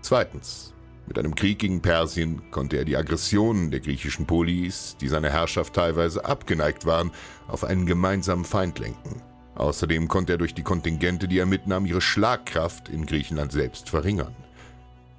Zweitens, 0.01 0.73
mit 1.07 1.17
einem 1.19 1.35
Krieg 1.35 1.59
gegen 1.59 1.81
Persien 1.81 2.49
konnte 2.51 2.77
er 2.77 2.85
die 2.85 2.95
Aggressionen 2.95 3.71
der 3.71 3.79
griechischen 3.79 4.25
Polis, 4.25 4.95
die 5.01 5.07
seiner 5.07 5.29
Herrschaft 5.29 5.73
teilweise 5.73 6.23
abgeneigt 6.25 6.85
waren, 6.85 7.11
auf 7.47 7.63
einen 7.63 7.85
gemeinsamen 7.85 8.45
Feind 8.45 8.79
lenken. 8.79 9.21
Außerdem 9.55 10.07
konnte 10.07 10.33
er 10.33 10.37
durch 10.37 10.53
die 10.53 10.63
Kontingente, 10.63 11.27
die 11.27 11.39
er 11.39 11.45
mitnahm, 11.45 11.85
ihre 11.85 12.01
Schlagkraft 12.01 12.89
in 12.89 13.05
Griechenland 13.05 13.51
selbst 13.51 13.89
verringern. 13.89 14.35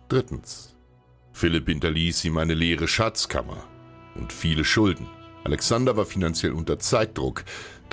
Drittens. 0.09 0.75
Philipp 1.33 1.69
hinterließ 1.69 2.25
ihm 2.25 2.39
eine 2.39 2.55
leere 2.55 2.89
Schatzkammer 2.89 3.65
und 4.15 4.33
viele 4.33 4.65
Schulden. 4.65 5.09
Alexander 5.45 5.97
war 5.97 6.07
finanziell 6.07 6.53
unter 6.53 6.79
Zeitdruck, 6.79 7.45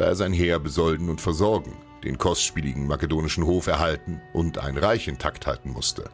da 0.01 0.07
er 0.07 0.15
sein 0.15 0.33
Heer 0.33 0.57
besolden 0.57 1.11
und 1.11 1.21
versorgen, 1.21 1.77
den 2.03 2.17
kostspieligen 2.17 2.87
makedonischen 2.87 3.45
Hof 3.45 3.67
erhalten 3.67 4.19
und 4.33 4.57
ein 4.57 4.75
Reich 4.75 5.07
intakt 5.07 5.45
halten 5.45 5.69
musste. 5.69 6.05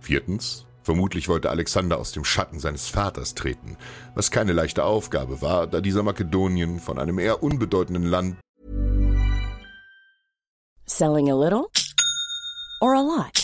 Viertens, 0.00 0.66
vermutlich 0.82 1.28
wollte 1.28 1.48
Alexander 1.48 1.98
aus 1.98 2.10
dem 2.10 2.24
Schatten 2.24 2.58
seines 2.58 2.88
Vaters 2.88 3.36
treten, 3.36 3.76
was 4.16 4.32
keine 4.32 4.52
leichte 4.52 4.82
Aufgabe 4.82 5.40
war, 5.42 5.68
da 5.68 5.80
dieser 5.80 6.02
Makedonien 6.02 6.80
von 6.80 6.98
einem 6.98 7.20
eher 7.20 7.40
unbedeutenden 7.44 8.02
Land 8.02 8.36
Selling 10.86 11.30
a 11.30 11.36
little 11.36 11.66
or 12.80 12.96
a 12.96 13.00
lot? 13.00 13.43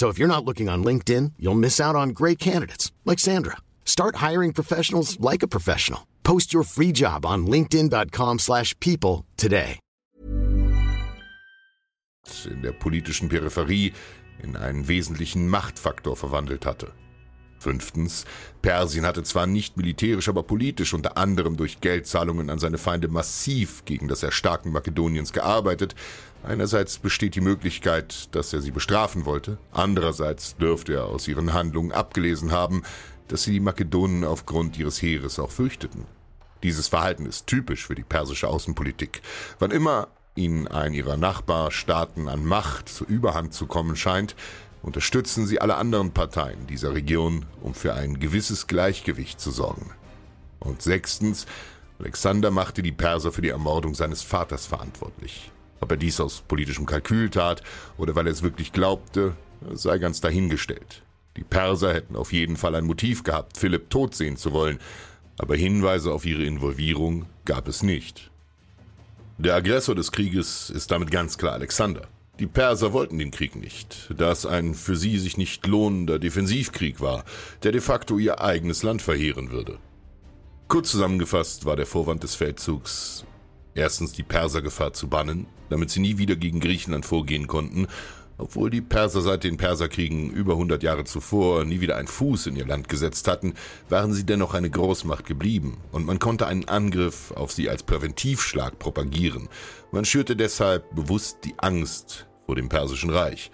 So 0.00 0.08
if 0.08 0.18
you're 0.18 0.34
not 0.34 0.46
looking 0.46 0.70
on 0.70 0.82
LinkedIn, 0.82 1.34
you'll 1.38 1.60
miss 1.66 1.78
out 1.78 1.94
on 1.94 2.14
great 2.14 2.38
candidates 2.38 2.90
like 3.04 3.18
Sandra. 3.18 3.58
Start 3.84 4.16
hiring 4.16 4.54
professionals 4.54 5.20
like 5.20 5.42
a 5.42 5.46
professional. 5.46 6.06
Post 6.24 6.54
your 6.54 6.62
free 6.64 6.90
job 6.90 7.26
on 7.26 7.46
linkedin.com/people 7.46 9.26
today. 9.36 9.78
in 12.46 12.62
der 12.62 12.72
politischen 12.72 13.28
Peripherie 13.28 13.92
in 14.42 14.56
einen 14.56 14.88
wesentlichen 14.88 15.48
Machtfaktor 15.48 16.16
verwandelt 16.16 16.64
hatte. 16.64 16.94
Fünftens, 17.60 18.24
Persien 18.62 19.04
hatte 19.04 19.22
zwar 19.22 19.46
nicht 19.46 19.76
militärisch, 19.76 20.28
aber 20.30 20.42
politisch 20.42 20.94
unter 20.94 21.18
anderem 21.18 21.58
durch 21.58 21.80
Geldzahlungen 21.80 22.48
an 22.48 22.58
seine 22.58 22.78
Feinde 22.78 23.08
massiv 23.08 23.84
gegen 23.84 24.08
das 24.08 24.22
Erstarken 24.22 24.72
Makedoniens 24.72 25.32
gearbeitet. 25.32 25.94
Einerseits 26.42 26.98
besteht 26.98 27.34
die 27.34 27.42
Möglichkeit, 27.42 28.34
dass 28.34 28.52
er 28.52 28.62
sie 28.62 28.70
bestrafen 28.70 29.26
wollte, 29.26 29.58
andererseits 29.72 30.56
dürfte 30.56 30.94
er 30.94 31.04
aus 31.04 31.28
ihren 31.28 31.52
Handlungen 31.52 31.92
abgelesen 31.92 32.50
haben, 32.50 32.82
dass 33.28 33.42
sie 33.42 33.52
die 33.52 33.60
Makedonen 33.60 34.24
aufgrund 34.24 34.78
ihres 34.78 35.02
Heeres 35.02 35.38
auch 35.38 35.50
fürchteten. 35.50 36.06
Dieses 36.62 36.88
Verhalten 36.88 37.26
ist 37.26 37.46
typisch 37.46 37.86
für 37.86 37.94
die 37.94 38.02
persische 38.02 38.48
Außenpolitik. 38.48 39.22
Wann 39.58 39.70
immer 39.70 40.08
ihnen 40.34 40.66
ein 40.66 40.94
ihrer 40.94 41.16
Nachbarstaaten 41.16 42.28
an 42.28 42.44
Macht 42.44 42.88
zur 42.88 43.06
Überhand 43.06 43.52
zu 43.52 43.66
kommen 43.66 43.96
scheint, 43.96 44.34
unterstützen 44.82 45.46
sie 45.46 45.60
alle 45.60 45.76
anderen 45.76 46.12
Parteien 46.12 46.66
dieser 46.66 46.94
Region, 46.94 47.44
um 47.62 47.74
für 47.74 47.94
ein 47.94 48.18
gewisses 48.18 48.66
Gleichgewicht 48.66 49.40
zu 49.40 49.50
sorgen. 49.50 49.90
Und 50.58 50.82
sechstens, 50.82 51.46
Alexander 51.98 52.50
machte 52.50 52.82
die 52.82 52.92
Perser 52.92 53.30
für 53.30 53.42
die 53.42 53.50
Ermordung 53.50 53.94
seines 53.94 54.22
Vaters 54.22 54.66
verantwortlich. 54.66 55.50
Ob 55.80 55.90
er 55.90 55.96
dies 55.96 56.20
aus 56.20 56.42
politischem 56.46 56.86
Kalkül 56.86 57.30
tat 57.30 57.62
oder 57.96 58.14
weil 58.14 58.26
er 58.26 58.32
es 58.32 58.42
wirklich 58.42 58.72
glaubte, 58.72 59.34
sei 59.72 59.98
ganz 59.98 60.20
dahingestellt. 60.20 61.02
Die 61.36 61.44
Perser 61.44 61.94
hätten 61.94 62.16
auf 62.16 62.32
jeden 62.32 62.56
Fall 62.56 62.74
ein 62.74 62.84
Motiv 62.84 63.22
gehabt, 63.22 63.56
Philipp 63.56 63.90
tot 63.90 64.14
sehen 64.14 64.36
zu 64.36 64.52
wollen, 64.52 64.78
aber 65.38 65.56
Hinweise 65.56 66.12
auf 66.12 66.26
ihre 66.26 66.44
Involvierung 66.44 67.26
gab 67.44 67.68
es 67.68 67.82
nicht. 67.82 68.30
Der 69.38 69.54
Aggressor 69.54 69.94
des 69.94 70.12
Krieges 70.12 70.68
ist 70.68 70.90
damit 70.90 71.10
ganz 71.10 71.38
klar 71.38 71.54
Alexander. 71.54 72.08
Die 72.40 72.46
Perser 72.46 72.92
wollten 72.92 73.18
den 73.18 73.30
Krieg 73.30 73.54
nicht, 73.54 74.12
da 74.16 74.32
es 74.32 74.44
ein 74.44 74.74
für 74.74 74.96
sie 74.96 75.18
sich 75.18 75.36
nicht 75.36 75.66
lohnender 75.66 76.18
Defensivkrieg 76.18 77.00
war, 77.00 77.24
der 77.62 77.72
de 77.72 77.80
facto 77.80 78.18
ihr 78.18 78.40
eigenes 78.40 78.82
Land 78.82 79.02
verheeren 79.02 79.50
würde. 79.50 79.78
Kurz 80.68 80.90
zusammengefasst 80.90 81.64
war 81.64 81.76
der 81.76 81.86
Vorwand 81.86 82.22
des 82.22 82.34
Feldzugs 82.34 83.24
erstens 83.74 84.12
die 84.12 84.22
Persergefahr 84.22 84.92
zu 84.92 85.08
bannen, 85.08 85.46
damit 85.68 85.90
sie 85.90 86.00
nie 86.00 86.18
wieder 86.18 86.36
gegen 86.36 86.60
Griechenland 86.60 87.06
vorgehen 87.06 87.46
konnten, 87.46 87.86
obwohl 88.40 88.70
die 88.70 88.80
Perser 88.80 89.20
seit 89.20 89.44
den 89.44 89.58
Perserkriegen 89.58 90.30
über 90.30 90.54
100 90.54 90.82
Jahre 90.82 91.04
zuvor 91.04 91.64
nie 91.64 91.80
wieder 91.80 91.96
einen 91.96 92.08
Fuß 92.08 92.46
in 92.46 92.56
ihr 92.56 92.66
Land 92.66 92.88
gesetzt 92.88 93.28
hatten, 93.28 93.54
waren 93.88 94.14
sie 94.14 94.24
dennoch 94.24 94.54
eine 94.54 94.70
Großmacht 94.70 95.26
geblieben 95.26 95.76
und 95.92 96.06
man 96.06 96.18
konnte 96.18 96.46
einen 96.46 96.66
Angriff 96.66 97.32
auf 97.32 97.52
sie 97.52 97.68
als 97.68 97.82
Präventivschlag 97.82 98.78
propagieren. 98.78 99.48
Man 99.92 100.06
schürte 100.06 100.36
deshalb 100.36 100.94
bewusst 100.94 101.38
die 101.44 101.54
Angst 101.58 102.26
vor 102.46 102.56
dem 102.56 102.68
Persischen 102.68 103.10
Reich. 103.10 103.50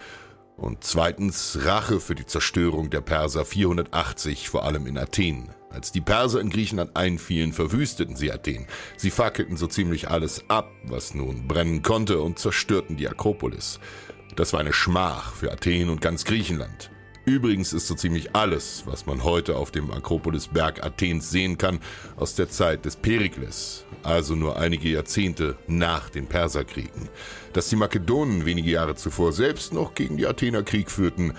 Und 0.56 0.84
zweitens 0.84 1.58
Rache 1.64 2.00
für 2.00 2.14
die 2.14 2.24
Zerstörung 2.24 2.88
der 2.88 3.02
Perser 3.02 3.44
480, 3.44 4.48
vor 4.48 4.64
allem 4.64 4.86
in 4.86 4.96
Athen. 4.96 5.50
Als 5.68 5.92
die 5.92 6.00
Perser 6.00 6.40
in 6.40 6.48
Griechenland 6.48 6.96
einfielen, 6.96 7.52
verwüsteten 7.52 8.16
sie 8.16 8.32
Athen. 8.32 8.66
Sie 8.96 9.10
fackelten 9.10 9.58
so 9.58 9.66
ziemlich 9.66 10.08
alles 10.08 10.44
ab, 10.48 10.70
was 10.84 11.14
nun 11.14 11.46
brennen 11.46 11.82
konnte, 11.82 12.20
und 12.22 12.38
zerstörten 12.38 12.96
die 12.96 13.06
Akropolis. 13.06 13.80
Das 14.34 14.54
war 14.54 14.60
eine 14.60 14.72
Schmach 14.72 15.34
für 15.34 15.52
Athen 15.52 15.90
und 15.90 16.00
ganz 16.00 16.24
Griechenland. 16.24 16.90
Übrigens 17.26 17.72
ist 17.72 17.88
so 17.88 17.96
ziemlich 17.96 18.36
alles, 18.36 18.84
was 18.86 19.04
man 19.04 19.24
heute 19.24 19.56
auf 19.56 19.72
dem 19.72 19.90
Akropolisberg 19.90 20.84
Athens 20.84 21.28
sehen 21.28 21.58
kann, 21.58 21.80
aus 22.14 22.36
der 22.36 22.48
Zeit 22.48 22.84
des 22.84 22.94
Perikles, 22.94 23.84
also 24.04 24.36
nur 24.36 24.56
einige 24.58 24.88
Jahrzehnte 24.88 25.58
nach 25.66 26.08
den 26.08 26.28
Perserkriegen. 26.28 27.08
Dass 27.56 27.70
die 27.70 27.76
Makedonen 27.76 28.44
wenige 28.44 28.70
Jahre 28.70 28.96
zuvor 28.96 29.32
selbst 29.32 29.72
noch 29.72 29.94
gegen 29.94 30.18
die 30.18 30.26
Athener 30.26 30.62
Krieg 30.62 30.90
führten, 30.90 31.32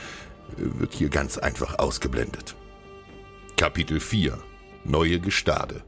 wird 0.58 0.96
hier 0.96 1.10
ganz 1.10 1.38
einfach 1.38 1.78
ausgeblendet. 1.78 2.56
Kapitel 3.56 4.00
4 4.00 4.40
Neue 4.84 5.20
Gestade 5.20 5.84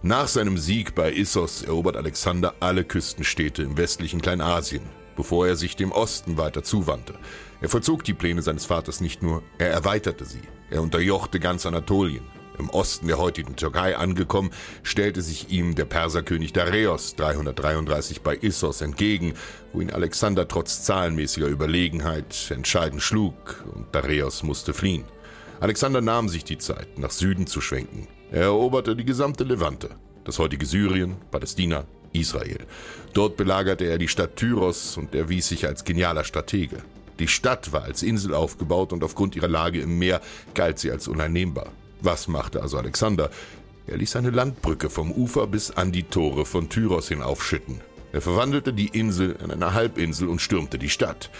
Nach 0.00 0.28
seinem 0.28 0.58
Sieg 0.58 0.94
bei 0.94 1.12
Issos 1.12 1.62
erobert 1.62 1.96
Alexander 1.96 2.54
alle 2.60 2.84
Küstenstädte 2.84 3.64
im 3.64 3.76
westlichen 3.76 4.22
Kleinasien, 4.22 4.84
bevor 5.16 5.48
er 5.48 5.56
sich 5.56 5.74
dem 5.74 5.90
Osten 5.90 6.36
weiter 6.36 6.62
zuwandte. 6.62 7.14
Er 7.60 7.68
vollzog 7.68 8.04
die 8.04 8.14
Pläne 8.14 8.42
seines 8.42 8.66
Vaters 8.66 9.00
nicht 9.00 9.24
nur, 9.24 9.42
er 9.58 9.72
erweiterte 9.72 10.24
sie. 10.24 10.42
Er 10.70 10.82
unterjochte 10.82 11.40
ganz 11.40 11.66
Anatolien. 11.66 12.22
Im 12.58 12.70
Osten 12.70 13.08
der 13.08 13.18
heutigen 13.18 13.56
Türkei 13.56 13.96
angekommen, 13.96 14.50
stellte 14.82 15.22
sich 15.22 15.50
ihm 15.50 15.74
der 15.74 15.86
Perserkönig 15.86 16.52
Dareios 16.52 17.16
333 17.16 18.22
bei 18.22 18.36
Issos 18.36 18.80
entgegen, 18.80 19.34
wo 19.72 19.80
ihn 19.80 19.90
Alexander 19.90 20.46
trotz 20.46 20.84
zahlenmäßiger 20.84 21.48
Überlegenheit 21.48 22.50
entscheidend 22.50 23.02
schlug 23.02 23.64
und 23.74 23.92
Dareios 23.92 24.42
musste 24.42 24.72
fliehen. 24.72 25.04
Alexander 25.60 26.00
nahm 26.00 26.28
sich 26.28 26.44
die 26.44 26.58
Zeit, 26.58 26.98
nach 26.98 27.10
Süden 27.10 27.46
zu 27.46 27.60
schwenken. 27.60 28.06
Er 28.30 28.42
eroberte 28.42 28.94
die 28.94 29.04
gesamte 29.04 29.44
Levante, 29.44 29.90
das 30.24 30.38
heutige 30.38 30.66
Syrien, 30.66 31.16
Palästina, 31.30 31.84
Israel. 32.12 32.66
Dort 33.12 33.36
belagerte 33.36 33.84
er 33.84 33.98
die 33.98 34.08
Stadt 34.08 34.36
Tyros 34.36 34.96
und 34.96 35.14
erwies 35.14 35.48
sich 35.48 35.66
als 35.66 35.84
genialer 35.84 36.24
Stratege. 36.24 36.78
Die 37.18 37.28
Stadt 37.28 37.72
war 37.72 37.84
als 37.84 38.02
Insel 38.02 38.34
aufgebaut 38.34 38.92
und 38.92 39.04
aufgrund 39.04 39.36
ihrer 39.36 39.48
Lage 39.48 39.80
im 39.80 39.98
Meer 39.98 40.20
galt 40.54 40.78
sie 40.78 40.90
als 40.90 41.06
uneinnehmbar. 41.08 41.72
Was 42.04 42.28
machte 42.28 42.60
also 42.60 42.76
Alexander? 42.76 43.30
Er 43.86 43.96
ließ 43.96 44.16
eine 44.16 44.28
Landbrücke 44.28 44.90
vom 44.90 45.10
Ufer 45.10 45.46
bis 45.46 45.70
an 45.70 45.90
die 45.90 46.02
Tore 46.02 46.44
von 46.44 46.68
Tyros 46.68 47.08
hinaufschütten. 47.08 47.80
Er 48.12 48.20
verwandelte 48.20 48.74
die 48.74 48.88
Insel 48.88 49.36
in 49.42 49.50
eine 49.50 49.72
Halbinsel 49.72 50.28
und 50.28 50.42
stürmte 50.42 50.78
die 50.78 50.90
Stadt. 50.90 51.30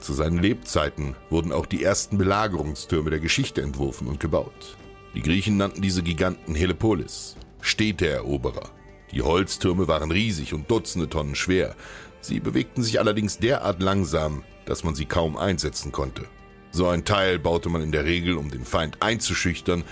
Zu 0.00 0.14
seinen 0.14 0.40
Lebzeiten 0.40 1.14
wurden 1.30 1.52
auch 1.52 1.66
die 1.66 1.84
ersten 1.84 2.18
Belagerungstürme 2.18 3.10
der 3.10 3.20
Geschichte 3.20 3.62
entworfen 3.62 4.08
und 4.08 4.18
gebaut. 4.18 4.76
Die 5.14 5.22
Griechen 5.22 5.56
nannten 5.56 5.82
diese 5.82 6.02
Giganten 6.02 6.56
Helepolis, 6.56 7.36
Städteeroberer. 7.60 8.70
Die 9.12 9.22
Holztürme 9.22 9.86
waren 9.86 10.10
riesig 10.10 10.52
und 10.52 10.68
Dutzende 10.68 11.08
Tonnen 11.08 11.36
schwer. 11.36 11.76
Sie 12.20 12.40
bewegten 12.40 12.82
sich 12.82 12.98
allerdings 12.98 13.38
derart 13.38 13.80
langsam, 13.80 14.42
dass 14.66 14.82
man 14.82 14.96
sie 14.96 15.06
kaum 15.06 15.36
einsetzen 15.36 15.92
konnte. 15.92 16.24
So 16.70 16.86
ein 16.86 17.04
Teil 17.04 17.38
baute 17.38 17.68
man 17.68 17.82
in 17.82 17.92
der 17.92 18.04
Regel, 18.04 18.36
um 18.36 18.50
den 18.50 18.64
Feind 18.64 18.98
einzuschüchtern 19.00 19.84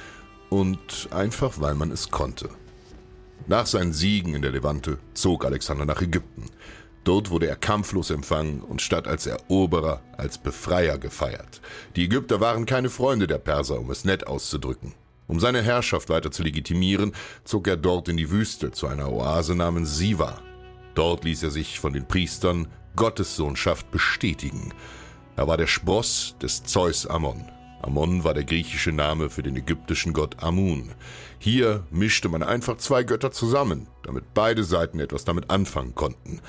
und 0.51 1.09
einfach 1.11 1.61
weil 1.61 1.75
man 1.75 1.91
es 1.91 2.11
konnte. 2.11 2.49
Nach 3.47 3.67
seinen 3.67 3.93
Siegen 3.93 4.35
in 4.35 4.43
der 4.43 4.51
Levante 4.51 4.99
zog 5.15 5.45
Alexander 5.45 5.85
nach 5.85 6.03
Ägypten. 6.03 6.47
Dort 7.05 7.31
wurde 7.31 7.47
er 7.47 7.55
kampflos 7.55 8.11
empfangen 8.11 8.61
und 8.61 8.83
statt 8.83 9.07
als 9.07 9.27
Eroberer 9.27 10.03
als 10.17 10.39
Befreier 10.39 10.99
gefeiert. 10.99 11.61
Die 11.95 12.05
Ägypter 12.05 12.41
waren 12.41 12.67
keine 12.67 12.91
Freunde 12.91 13.29
der 13.29 13.39
Perser, 13.39 13.79
um 13.79 13.91
es 13.93 14.05
nett 14.05 14.27
auszudrücken. 14.27 14.95
Um 15.29 15.39
seine 15.39 15.63
Herrschaft 15.63 16.09
weiter 16.09 16.33
zu 16.33 16.43
legitimieren, 16.43 17.13
zog 17.45 17.69
er 17.69 17.77
dort 17.77 18.09
in 18.09 18.17
die 18.17 18.31
Wüste 18.31 18.73
zu 18.73 18.89
einer 18.89 19.13
Oase 19.13 19.55
namens 19.55 19.97
Siva. 19.97 20.41
Dort 20.97 21.25
ließ 21.25 21.45
er 21.45 21.51
sich 21.51 21.79
von 21.79 21.93
den 21.93 22.09
Priestern 22.09 22.69
Gottessohnschaft 22.97 23.91
bestätigen. 23.91 24.73
Er 25.37 25.47
war 25.47 25.57
der 25.57 25.67
Spross 25.67 26.35
des 26.41 26.65
Zeus 26.65 27.07
Ammon. 27.07 27.45
Ammon 27.83 28.25
war 28.25 28.35
der 28.35 28.45
griechische 28.45 28.93
Name 28.93 29.31
für 29.31 29.43
den 29.43 29.57
ägyptischen 29.57 30.13
Gott 30.13 30.43
Amun. 30.43 30.93
Hier 31.39 31.85
mischte 31.91 32.29
man 32.29 32.43
einfach 32.43 32.79
zwei 32.79 33.05
Götter 33.05 33.31
zusammen, 33.31 33.87
damit 34.03 34.35
beide 34.35 34.65
Seiten 34.65 35.01
etwas 35.01 35.25
damit 35.25 35.51
anfangen 35.51 35.95
konnten. 35.95 36.41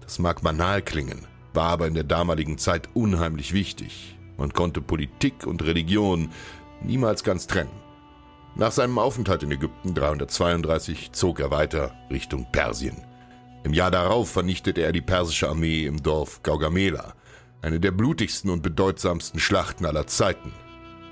Das 0.00 0.18
mag 0.18 0.42
banal 0.42 0.82
klingen, 0.82 1.26
war 1.52 1.68
aber 1.68 1.86
in 1.86 1.94
der 1.94 2.04
damaligen 2.04 2.58
Zeit 2.58 2.88
unheimlich 2.94 3.52
wichtig. 3.52 4.16
Man 4.36 4.52
konnte 4.52 4.80
Politik 4.80 5.46
und 5.46 5.62
Religion 5.62 6.30
niemals 6.82 7.22
ganz 7.24 7.46
trennen. 7.46 7.70
Nach 8.56 8.72
seinem 8.72 8.98
Aufenthalt 8.98 9.42
in 9.42 9.52
Ägypten 9.52 9.94
332 9.94 11.12
zog 11.12 11.38
er 11.40 11.50
weiter 11.50 11.94
Richtung 12.10 12.50
Persien. 12.50 12.96
Im 13.62 13.74
Jahr 13.74 13.90
darauf 13.90 14.30
vernichtete 14.30 14.80
er 14.80 14.92
die 14.92 15.02
persische 15.02 15.48
Armee 15.48 15.84
im 15.86 16.02
Dorf 16.02 16.42
Gaugamela, 16.42 17.14
eine 17.62 17.78
der 17.78 17.90
blutigsten 17.90 18.50
und 18.50 18.62
bedeutsamsten 18.62 19.38
Schlachten 19.38 19.84
aller 19.84 20.06
Zeiten. 20.06 20.52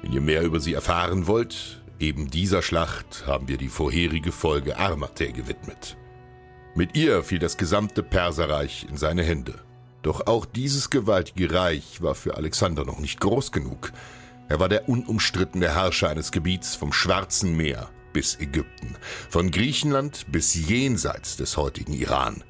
Wenn 0.03 0.13
ihr 0.13 0.21
mehr 0.21 0.43
über 0.43 0.61
sie 0.61 0.75
erfahren 0.75 1.27
wollt, 1.27 1.83
eben 1.99 2.31
dieser 2.31 2.63
Schlacht 2.63 3.27
haben 3.27 3.49
wir 3.49 3.57
die 3.57 3.69
vorherige 3.69 4.33
Folge 4.33 4.79
Armate 4.79 5.33
gewidmet. 5.33 5.97
Mit 6.75 6.97
ihr 6.97 7.25
fiel 7.25 7.39
das 7.39 7.57
gesamte 7.57 8.03
Perserreich 8.03 8.87
in 8.89 8.97
seine 8.97 9.25
Hände. 9.25 9.55
Doch 10.03 10.27
auch 10.27 10.45
dieses 10.45 10.91
gewaltige 10.91 11.53
Reich 11.53 12.01
war 12.03 12.15
für 12.15 12.37
Alexander 12.37 12.85
noch 12.85 13.01
nicht 13.01 13.21
groß 13.21 13.51
genug. 13.51 13.93
Er 14.49 14.61
war 14.61 14.69
der 14.69 14.89
unumstrittene 14.89 15.75
Herrscher 15.75 16.09
eines 16.09 16.31
Gebiets 16.31 16.77
vom 16.77 16.93
Schwarzen 16.93 17.57
Meer 17.57 17.91
bis 18.13 18.39
Ägypten, 18.41 18.97
von 19.29 19.51
Griechenland 19.51 20.27
bis 20.33 20.55
jenseits 20.55 21.37
des 21.37 21.57
heutigen 21.57 21.93
Iran. 21.93 22.43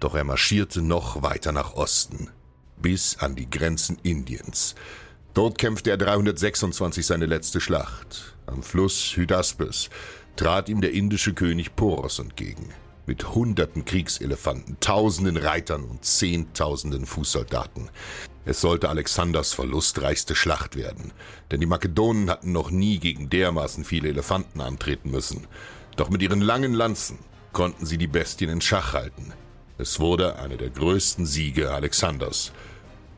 Doch 0.00 0.14
er 0.14 0.24
marschierte 0.24 0.80
noch 0.80 1.22
weiter 1.22 1.52
nach 1.52 1.74
Osten, 1.74 2.30
bis 2.80 3.18
an 3.18 3.34
die 3.34 3.50
Grenzen 3.50 3.98
Indiens. 4.02 4.74
Dort 5.38 5.56
kämpfte 5.56 5.90
er 5.90 5.96
326 5.98 7.06
seine 7.06 7.26
letzte 7.26 7.60
Schlacht. 7.60 8.34
Am 8.46 8.64
Fluss 8.64 9.12
Hydaspes 9.14 9.88
trat 10.34 10.68
ihm 10.68 10.80
der 10.80 10.90
indische 10.90 11.32
König 11.32 11.76
Poros 11.76 12.18
entgegen 12.18 12.70
mit 13.06 13.36
hunderten 13.36 13.84
Kriegselefanten, 13.84 14.78
tausenden 14.80 15.36
Reitern 15.36 15.84
und 15.84 16.04
zehntausenden 16.04 17.06
Fußsoldaten. 17.06 17.88
Es 18.46 18.60
sollte 18.60 18.88
Alexanders 18.88 19.52
verlustreichste 19.52 20.34
Schlacht 20.34 20.74
werden, 20.74 21.12
denn 21.52 21.60
die 21.60 21.66
Makedonen 21.66 22.30
hatten 22.30 22.50
noch 22.50 22.72
nie 22.72 22.98
gegen 22.98 23.30
dermaßen 23.30 23.84
viele 23.84 24.08
Elefanten 24.08 24.60
antreten 24.60 25.12
müssen. 25.12 25.46
Doch 25.94 26.10
mit 26.10 26.20
ihren 26.20 26.40
langen 26.40 26.74
Lanzen 26.74 27.16
konnten 27.52 27.86
sie 27.86 27.96
die 27.96 28.08
Bestien 28.08 28.50
in 28.50 28.60
Schach 28.60 28.92
halten. 28.92 29.32
Es 29.78 30.00
wurde 30.00 30.34
einer 30.40 30.56
der 30.56 30.70
größten 30.70 31.26
Siege 31.26 31.70
Alexanders. 31.70 32.50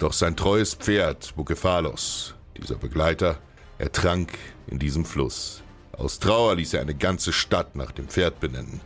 Doch 0.01 0.15
sein 0.15 0.35
treues 0.35 0.73
Pferd 0.73 1.37
Bukephalos, 1.37 2.35
dieser 2.57 2.77
Begleiter, 2.77 3.39
ertrank 3.77 4.33
in 4.67 4.79
diesem 4.79 5.05
Fluss. 5.05 5.63
Aus 5.93 6.19
Trauer 6.19 6.55
ließ 6.55 6.73
er 6.73 6.81
eine 6.81 6.95
ganze 6.95 7.35
Stadt 7.35 7.77
nach 7.77 7.93
dem 7.93 8.09
Pferd 8.09 8.41
benennen. 8.41 8.81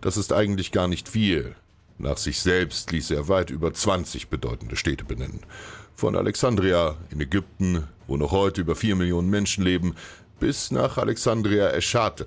Das 0.00 0.16
ist 0.16 0.32
eigentlich 0.32 0.72
gar 0.72 0.88
nicht 0.88 1.08
viel. 1.08 1.54
Nach 1.96 2.16
sich 2.16 2.40
selbst 2.40 2.90
ließ 2.90 3.12
er 3.12 3.28
weit 3.28 3.50
über 3.50 3.72
20 3.72 4.30
bedeutende 4.30 4.74
Städte 4.74 5.04
benennen. 5.04 5.42
Von 5.94 6.16
Alexandria 6.16 6.96
in 7.10 7.20
Ägypten, 7.20 7.86
wo 8.08 8.16
noch 8.16 8.32
heute 8.32 8.62
über 8.62 8.74
vier 8.74 8.96
Millionen 8.96 9.30
Menschen 9.30 9.62
leben, 9.62 9.94
bis 10.40 10.72
nach 10.72 10.98
Alexandria 10.98 11.70
Eschate. 11.70 12.26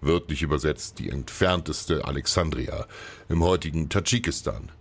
wörtlich 0.00 0.40
übersetzt 0.40 0.98
die 0.98 1.10
entfernteste 1.10 2.06
Alexandria 2.06 2.86
im 3.28 3.44
heutigen 3.44 3.90
Tadschikistan. 3.90 4.72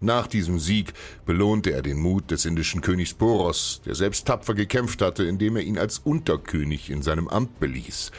Nach 0.00 0.26
diesem 0.26 0.58
Sieg 0.58 0.92
belohnte 1.24 1.72
er 1.72 1.80
den 1.80 1.98
Mut 1.98 2.30
des 2.30 2.44
indischen 2.44 2.82
Königs 2.82 3.14
Boros, 3.14 3.80
der 3.86 3.94
selbst 3.94 4.26
tapfer 4.26 4.54
gekämpft 4.54 5.00
hatte, 5.00 5.24
indem 5.24 5.56
er 5.56 5.62
ihn 5.62 5.78
als 5.78 5.98
Unterkönig 5.98 6.90
in 6.90 7.02
seinem 7.02 7.28
Amt 7.28 7.58
beließ. 7.60 8.10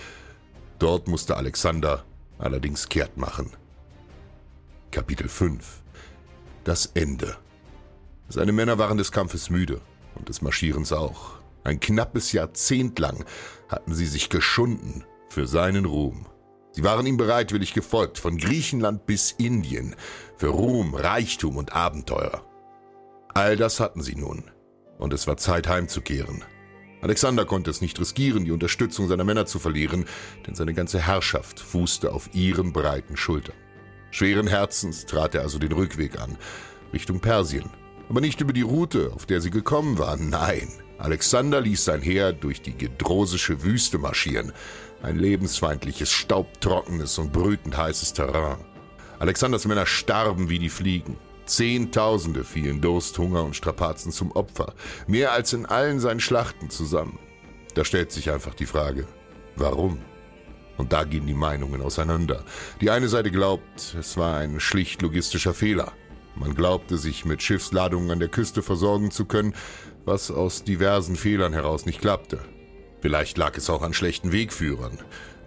Dort 0.79 1.07
musste 1.07 1.37
Alexander 1.37 2.03
allerdings 2.39 2.89
kehrt 2.89 3.17
machen. 3.17 3.51
Kapitel 4.91 5.29
5 5.29 5.83
Das 6.63 6.87
Ende 6.93 7.37
Seine 8.27 8.51
Männer 8.51 8.77
waren 8.77 8.97
des 8.97 9.11
Kampfes 9.11 9.49
müde 9.49 9.79
und 10.15 10.29
des 10.29 10.41
Marschierens 10.41 10.91
auch. 10.91 11.37
Ein 11.63 11.79
knappes 11.79 12.31
Jahrzehnt 12.31 12.97
lang 12.97 13.23
hatten 13.69 13.93
sie 13.93 14.05
sich 14.07 14.29
geschunden 14.29 15.03
für 15.29 15.45
seinen 15.45 15.85
Ruhm. 15.85 16.25
Sie 16.77 16.83
waren 16.83 17.07
ihm 17.07 17.17
bereitwillig 17.17 17.73
gefolgt, 17.73 18.19
von 18.19 18.37
Griechenland 18.37 19.07
bis 19.07 19.31
Indien, 19.31 19.95
für 20.35 20.49
Ruhm, 20.49 20.93
Reichtum 20.93 21.57
und 21.57 21.73
Abenteuer. 21.73 22.45
All 23.33 23.55
das 23.55 23.79
hatten 23.79 24.03
sie 24.03 24.13
nun, 24.13 24.43
und 24.99 25.11
es 25.11 25.25
war 25.25 25.37
Zeit 25.37 25.67
heimzukehren. 25.67 26.43
Alexander 27.01 27.45
konnte 27.45 27.71
es 27.71 27.81
nicht 27.81 27.99
riskieren, 27.99 28.45
die 28.45 28.51
Unterstützung 28.51 29.07
seiner 29.07 29.23
Männer 29.23 29.47
zu 29.47 29.57
verlieren, 29.57 30.05
denn 30.45 30.53
seine 30.53 30.75
ganze 30.75 30.99
Herrschaft 30.99 31.59
fußte 31.59 32.11
auf 32.11 32.29
ihren 32.35 32.73
breiten 32.73 33.17
Schultern. 33.17 33.55
Schweren 34.11 34.45
Herzens 34.45 35.07
trat 35.07 35.33
er 35.33 35.41
also 35.41 35.57
den 35.57 35.71
Rückweg 35.71 36.21
an, 36.21 36.37
Richtung 36.93 37.21
Persien. 37.21 37.71
Aber 38.07 38.21
nicht 38.21 38.39
über 38.39 38.53
die 38.53 38.61
Route, 38.61 39.13
auf 39.15 39.25
der 39.25 39.41
sie 39.41 39.49
gekommen 39.49 39.97
waren, 39.97 40.29
nein. 40.29 40.71
Alexander 40.99 41.61
ließ 41.61 41.85
sein 41.85 42.01
Heer 42.01 42.33
durch 42.33 42.61
die 42.61 42.77
gedrosische 42.77 43.63
Wüste 43.63 43.97
marschieren, 43.97 44.51
ein 45.01 45.17
lebensfeindliches, 45.17 46.11
staubtrockenes 46.11 47.17
und 47.17 47.31
brütend 47.31 47.77
heißes 47.77 48.13
Terrain. 48.13 48.57
Alexanders 49.19 49.65
Männer 49.65 49.85
starben 49.85 50.49
wie 50.49 50.59
die 50.59 50.69
Fliegen. 50.69 51.17
Zehntausende 51.45 52.43
fielen 52.43 52.81
Durst, 52.81 53.17
Hunger 53.17 53.43
und 53.43 53.55
Strapazen 53.55 54.11
zum 54.11 54.31
Opfer, 54.31 54.73
mehr 55.07 55.31
als 55.31 55.53
in 55.53 55.65
allen 55.65 55.99
seinen 55.99 56.19
Schlachten 56.19 56.69
zusammen. 56.69 57.19
Da 57.73 57.85
stellt 57.85 58.11
sich 58.11 58.31
einfach 58.31 58.53
die 58.53 58.65
Frage, 58.65 59.07
warum? 59.55 59.99
Und 60.77 60.93
da 60.93 61.05
gehen 61.05 61.25
die 61.25 61.33
Meinungen 61.33 61.81
auseinander. 61.81 62.43
Die 62.81 62.91
eine 62.91 63.07
Seite 63.07 63.31
glaubt, 63.31 63.95
es 63.97 64.17
war 64.17 64.37
ein 64.37 64.59
schlicht 64.59 65.01
logistischer 65.01 65.53
Fehler. 65.53 65.93
Man 66.35 66.53
glaubte, 66.53 66.97
sich 66.97 67.25
mit 67.25 67.41
Schiffsladungen 67.41 68.11
an 68.11 68.19
der 68.19 68.29
Küste 68.29 68.61
versorgen 68.61 69.09
zu 69.09 69.25
können, 69.25 69.55
was 70.05 70.29
aus 70.29 70.63
diversen 70.63 71.15
Fehlern 71.15 71.53
heraus 71.53 71.85
nicht 71.85 72.01
klappte. 72.01 72.39
Vielleicht 73.01 73.37
lag 73.37 73.57
es 73.57 73.69
auch 73.69 73.81
an 73.81 73.93
schlechten 73.93 74.31
Wegführern, 74.31 74.97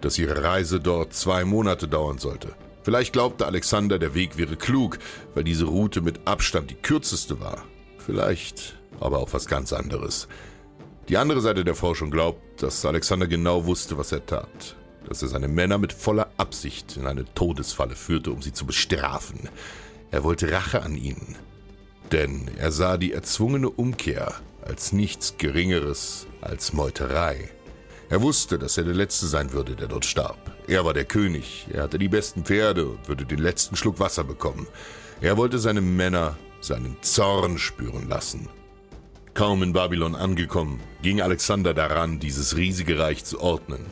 dass 0.01 0.17
ihre 0.17 0.43
Reise 0.43 0.79
dort 0.79 1.13
zwei 1.13 1.45
Monate 1.45 1.87
dauern 1.87 2.17
sollte. 2.17 2.55
Vielleicht 2.83 3.13
glaubte 3.13 3.45
Alexander, 3.45 3.99
der 3.99 4.15
Weg 4.15 4.37
wäre 4.37 4.55
klug, 4.55 4.97
weil 5.35 5.43
diese 5.43 5.65
Route 5.65 6.01
mit 6.01 6.25
Abstand 6.25 6.71
die 6.71 6.75
kürzeste 6.75 7.39
war. 7.39 7.63
Vielleicht 7.97 8.79
aber 8.99 9.19
auch 9.19 9.33
was 9.33 9.45
ganz 9.47 9.73
anderes. 9.73 10.27
Die 11.09 11.17
andere 11.17 11.41
Seite 11.41 11.63
der 11.63 11.75
Forschung 11.75 12.09
glaubt, 12.09 12.63
dass 12.63 12.85
Alexander 12.85 13.27
genau 13.27 13.65
wusste, 13.65 13.97
was 13.97 14.11
er 14.11 14.25
tat. 14.25 14.75
Dass 15.07 15.21
er 15.21 15.27
seine 15.27 15.47
Männer 15.47 15.77
mit 15.77 15.93
voller 15.93 16.31
Absicht 16.37 16.97
in 16.97 17.05
eine 17.05 17.25
Todesfalle 17.33 17.95
führte, 17.95 18.31
um 18.31 18.41
sie 18.41 18.53
zu 18.53 18.65
bestrafen. 18.65 19.49
Er 20.11 20.23
wollte 20.23 20.51
Rache 20.51 20.81
an 20.81 20.95
ihnen. 20.95 21.35
Denn 22.11 22.49
er 22.57 22.71
sah 22.71 22.97
die 22.97 23.13
erzwungene 23.13 23.69
Umkehr 23.69 24.33
als 24.65 24.91
nichts 24.91 25.35
Geringeres 25.37 26.27
als 26.41 26.73
Meuterei. 26.73 27.49
Er 28.09 28.21
wusste, 28.21 28.59
dass 28.59 28.77
er 28.77 28.83
der 28.83 28.93
Letzte 28.93 29.27
sein 29.27 29.53
würde, 29.53 29.75
der 29.75 29.87
dort 29.87 30.05
starb. 30.05 30.51
Er 30.67 30.83
war 30.83 30.93
der 30.93 31.05
König, 31.05 31.67
er 31.71 31.83
hatte 31.83 31.97
die 31.97 32.09
besten 32.09 32.43
Pferde 32.43 32.87
und 32.87 33.07
würde 33.07 33.25
den 33.25 33.39
letzten 33.39 33.75
Schluck 33.75 33.99
Wasser 33.99 34.23
bekommen. 34.23 34.67
Er 35.21 35.37
wollte 35.37 35.59
seine 35.59 35.81
Männer 35.81 36.37
seinen 36.59 36.97
Zorn 37.01 37.57
spüren 37.57 38.09
lassen. 38.09 38.49
Kaum 39.33 39.63
in 39.63 39.71
Babylon 39.71 40.15
angekommen, 40.15 40.81
ging 41.01 41.21
Alexander 41.21 41.73
daran, 41.73 42.19
dieses 42.19 42.57
riesige 42.57 42.99
Reich 42.99 43.23
zu 43.23 43.39
ordnen. 43.39 43.85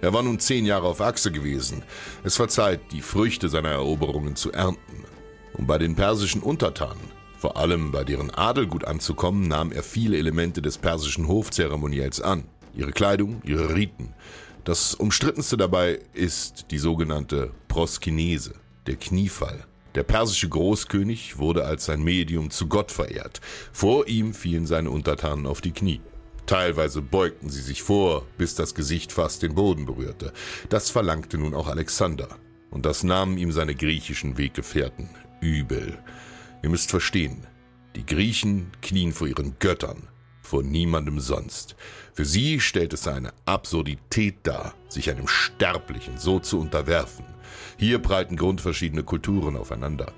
Er 0.00 0.12
war 0.12 0.22
nun 0.22 0.38
zehn 0.38 0.64
Jahre 0.64 0.86
auf 0.86 1.00
Achse 1.00 1.30
gewesen. 1.30 1.82
Es 2.24 2.38
war 2.38 2.48
Zeit, 2.48 2.80
die 2.92 3.02
Früchte 3.02 3.48
seiner 3.48 3.70
Eroberungen 3.70 4.36
zu 4.36 4.52
ernten. 4.52 5.04
Und 5.52 5.66
bei 5.66 5.78
den 5.78 5.96
persischen 5.96 6.42
Untertanen 6.42 7.10
vor 7.38 7.56
allem 7.56 7.92
bei 7.92 8.04
deren 8.04 8.30
Adel 8.30 8.66
gut 8.66 8.84
anzukommen, 8.84 9.48
nahm 9.48 9.72
er 9.72 9.82
viele 9.82 10.16
Elemente 10.16 10.62
des 10.62 10.78
persischen 10.78 11.28
Hofzeremoniells 11.28 12.20
an. 12.20 12.44
Ihre 12.74 12.92
Kleidung, 12.92 13.40
ihre 13.44 13.74
Riten. 13.74 14.12
Das 14.64 14.94
umstrittenste 14.94 15.56
dabei 15.56 16.00
ist 16.12 16.66
die 16.70 16.78
sogenannte 16.78 17.52
Proskinese, 17.68 18.54
der 18.86 18.96
Kniefall. 18.96 19.64
Der 19.94 20.02
persische 20.02 20.48
Großkönig 20.48 21.38
wurde 21.38 21.64
als 21.64 21.86
sein 21.86 22.02
Medium 22.02 22.50
zu 22.50 22.66
Gott 22.66 22.92
verehrt. 22.92 23.40
Vor 23.72 24.08
ihm 24.08 24.34
fielen 24.34 24.66
seine 24.66 24.90
Untertanen 24.90 25.46
auf 25.46 25.60
die 25.60 25.72
Knie. 25.72 26.00
Teilweise 26.46 27.00
beugten 27.00 27.48
sie 27.48 27.62
sich 27.62 27.82
vor, 27.82 28.24
bis 28.38 28.54
das 28.54 28.74
Gesicht 28.74 29.10
fast 29.10 29.42
den 29.42 29.54
Boden 29.54 29.86
berührte. 29.86 30.32
Das 30.68 30.90
verlangte 30.90 31.38
nun 31.38 31.54
auch 31.54 31.66
Alexander. 31.66 32.28
Und 32.70 32.86
das 32.86 33.04
nahmen 33.04 33.38
ihm 33.38 33.52
seine 33.52 33.74
griechischen 33.74 34.36
Weggefährten 34.36 35.08
übel. 35.40 35.98
Ihr 36.66 36.70
müsst 36.70 36.90
verstehen, 36.90 37.46
die 37.94 38.04
Griechen 38.04 38.72
knien 38.82 39.12
vor 39.12 39.28
ihren 39.28 39.56
Göttern, 39.60 40.08
vor 40.42 40.64
niemandem 40.64 41.20
sonst. 41.20 41.76
Für 42.12 42.24
sie 42.24 42.58
stellt 42.58 42.92
es 42.92 43.06
eine 43.06 43.32
Absurdität 43.44 44.38
dar, 44.42 44.74
sich 44.88 45.08
einem 45.08 45.28
Sterblichen 45.28 46.18
so 46.18 46.40
zu 46.40 46.58
unterwerfen. 46.58 47.24
Hier 47.76 48.00
prallten 48.00 48.36
grundverschiedene 48.36 49.04
Kulturen 49.04 49.56
aufeinander. 49.56 50.12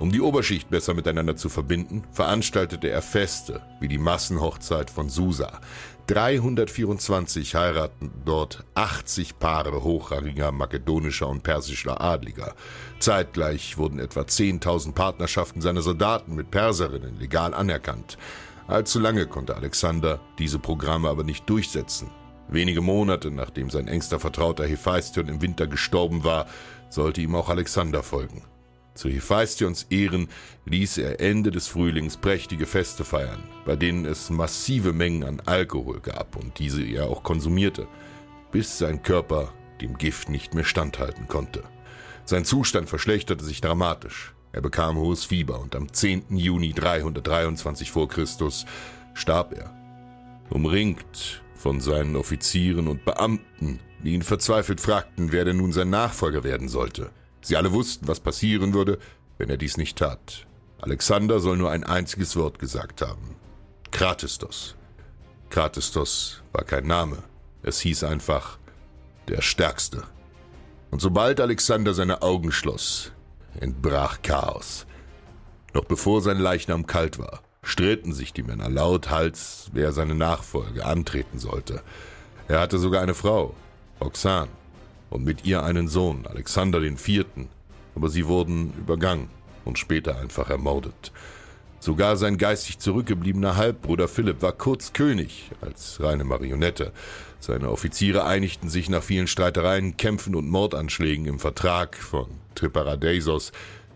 Um 0.00 0.10
die 0.10 0.22
Oberschicht 0.22 0.70
besser 0.70 0.94
miteinander 0.94 1.36
zu 1.36 1.50
verbinden, 1.50 2.04
veranstaltete 2.10 2.88
er 2.88 3.02
Feste 3.02 3.60
wie 3.80 3.88
die 3.88 3.98
Massenhochzeit 3.98 4.88
von 4.90 5.10
Susa. 5.10 5.60
324 6.06 7.54
heiraten 7.54 8.10
dort 8.24 8.64
80 8.74 9.38
Paare 9.38 9.84
hochrangiger 9.84 10.52
makedonischer 10.52 11.28
und 11.28 11.42
persischer 11.42 12.00
Adliger. 12.00 12.54
Zeitgleich 12.98 13.76
wurden 13.76 13.98
etwa 13.98 14.22
10.000 14.22 14.94
Partnerschaften 14.94 15.60
seiner 15.60 15.82
Soldaten 15.82 16.34
mit 16.34 16.50
Perserinnen 16.50 17.18
legal 17.20 17.52
anerkannt. 17.52 18.16
Allzu 18.68 19.00
lange 19.00 19.26
konnte 19.26 19.54
Alexander 19.54 20.18
diese 20.38 20.58
Programme 20.58 21.10
aber 21.10 21.24
nicht 21.24 21.48
durchsetzen. 21.50 22.10
Wenige 22.48 22.80
Monate 22.80 23.30
nachdem 23.30 23.68
sein 23.68 23.86
engster 23.86 24.18
Vertrauter 24.18 24.64
Hephaistion 24.64 25.28
im 25.28 25.42
Winter 25.42 25.66
gestorben 25.66 26.24
war, 26.24 26.46
sollte 26.88 27.20
ihm 27.20 27.34
auch 27.34 27.50
Alexander 27.50 28.02
folgen. 28.02 28.44
Zu 28.94 29.08
Hephaistions 29.08 29.86
Ehren 29.90 30.28
ließ 30.66 30.98
er 30.98 31.20
Ende 31.20 31.50
des 31.50 31.68
Frühlings 31.68 32.16
prächtige 32.16 32.66
Feste 32.66 33.04
feiern, 33.04 33.42
bei 33.64 33.76
denen 33.76 34.04
es 34.04 34.30
massive 34.30 34.92
Mengen 34.92 35.24
an 35.24 35.40
Alkohol 35.46 36.00
gab 36.00 36.36
und 36.36 36.58
diese 36.58 36.82
er 36.82 37.08
auch 37.08 37.22
konsumierte, 37.22 37.86
bis 38.52 38.78
sein 38.78 39.02
Körper 39.02 39.52
dem 39.80 39.96
Gift 39.96 40.28
nicht 40.28 40.54
mehr 40.54 40.64
standhalten 40.64 41.28
konnte. 41.28 41.62
Sein 42.24 42.44
Zustand 42.44 42.88
verschlechterte 42.88 43.44
sich 43.44 43.60
dramatisch. 43.60 44.34
Er 44.52 44.60
bekam 44.60 44.96
hohes 44.96 45.24
Fieber 45.24 45.60
und 45.60 45.76
am 45.76 45.92
10. 45.92 46.36
Juni 46.36 46.72
323 46.72 47.90
v. 47.90 48.06
Chr. 48.08 48.26
starb 49.14 49.56
er. 49.56 49.74
Umringt 50.50 51.42
von 51.54 51.80
seinen 51.80 52.16
Offizieren 52.16 52.88
und 52.88 53.04
Beamten, 53.04 53.78
die 54.02 54.14
ihn 54.14 54.22
verzweifelt 54.22 54.80
fragten, 54.80 55.30
wer 55.30 55.44
denn 55.44 55.58
nun 55.58 55.72
sein 55.72 55.90
Nachfolger 55.90 56.42
werden 56.42 56.68
sollte. 56.68 57.10
Sie 57.40 57.56
alle 57.56 57.72
wussten, 57.72 58.08
was 58.08 58.20
passieren 58.20 58.74
würde, 58.74 58.98
wenn 59.38 59.50
er 59.50 59.56
dies 59.56 59.76
nicht 59.76 59.98
tat. 59.98 60.46
Alexander 60.80 61.40
soll 61.40 61.56
nur 61.56 61.70
ein 61.70 61.84
einziges 61.84 62.36
Wort 62.36 62.58
gesagt 62.58 63.02
haben. 63.02 63.36
Kratistos. 63.90 64.76
Kratistos 65.50 66.42
war 66.52 66.64
kein 66.64 66.86
Name. 66.86 67.22
Es 67.62 67.80
hieß 67.80 68.04
einfach 68.04 68.58
der 69.28 69.42
Stärkste. 69.42 70.04
Und 70.90 71.00
sobald 71.00 71.40
Alexander 71.40 71.94
seine 71.94 72.22
Augen 72.22 72.52
schloss, 72.52 73.12
entbrach 73.58 74.22
Chaos. 74.22 74.86
Noch 75.74 75.84
bevor 75.84 76.20
sein 76.20 76.38
Leichnam 76.38 76.86
kalt 76.86 77.18
war, 77.18 77.42
stritten 77.62 78.12
sich 78.12 78.32
die 78.32 78.42
Männer 78.42 78.68
lauthals, 78.68 79.70
wer 79.72 79.92
seine 79.92 80.14
Nachfolge 80.14 80.84
antreten 80.84 81.38
sollte. 81.38 81.82
Er 82.48 82.60
hatte 82.60 82.78
sogar 82.78 83.02
eine 83.02 83.14
Frau, 83.14 83.54
Roxane 84.00 84.48
und 85.10 85.24
mit 85.24 85.44
ihr 85.44 85.62
einen 85.62 85.88
Sohn, 85.88 86.26
Alexander 86.26 86.80
IV., 86.80 87.26
aber 87.94 88.08
sie 88.08 88.26
wurden 88.26 88.72
übergangen 88.78 89.28
und 89.64 89.78
später 89.78 90.18
einfach 90.18 90.48
ermordet. 90.48 91.12
Sogar 91.80 92.16
sein 92.16 92.36
geistig 92.36 92.78
zurückgebliebener 92.78 93.56
Halbbruder 93.56 94.06
Philipp 94.06 94.42
war 94.42 94.52
kurz 94.52 94.92
König 94.92 95.50
als 95.62 95.98
reine 96.00 96.24
Marionette. 96.24 96.92
Seine 97.40 97.70
Offiziere 97.70 98.24
einigten 98.24 98.68
sich 98.68 98.90
nach 98.90 99.02
vielen 99.02 99.26
Streitereien, 99.26 99.96
Kämpfen 99.96 100.34
und 100.34 100.48
Mordanschlägen 100.50 101.24
im 101.24 101.38
Vertrag 101.38 101.96
von 101.96 102.26
Triparadeisos, 102.54 103.52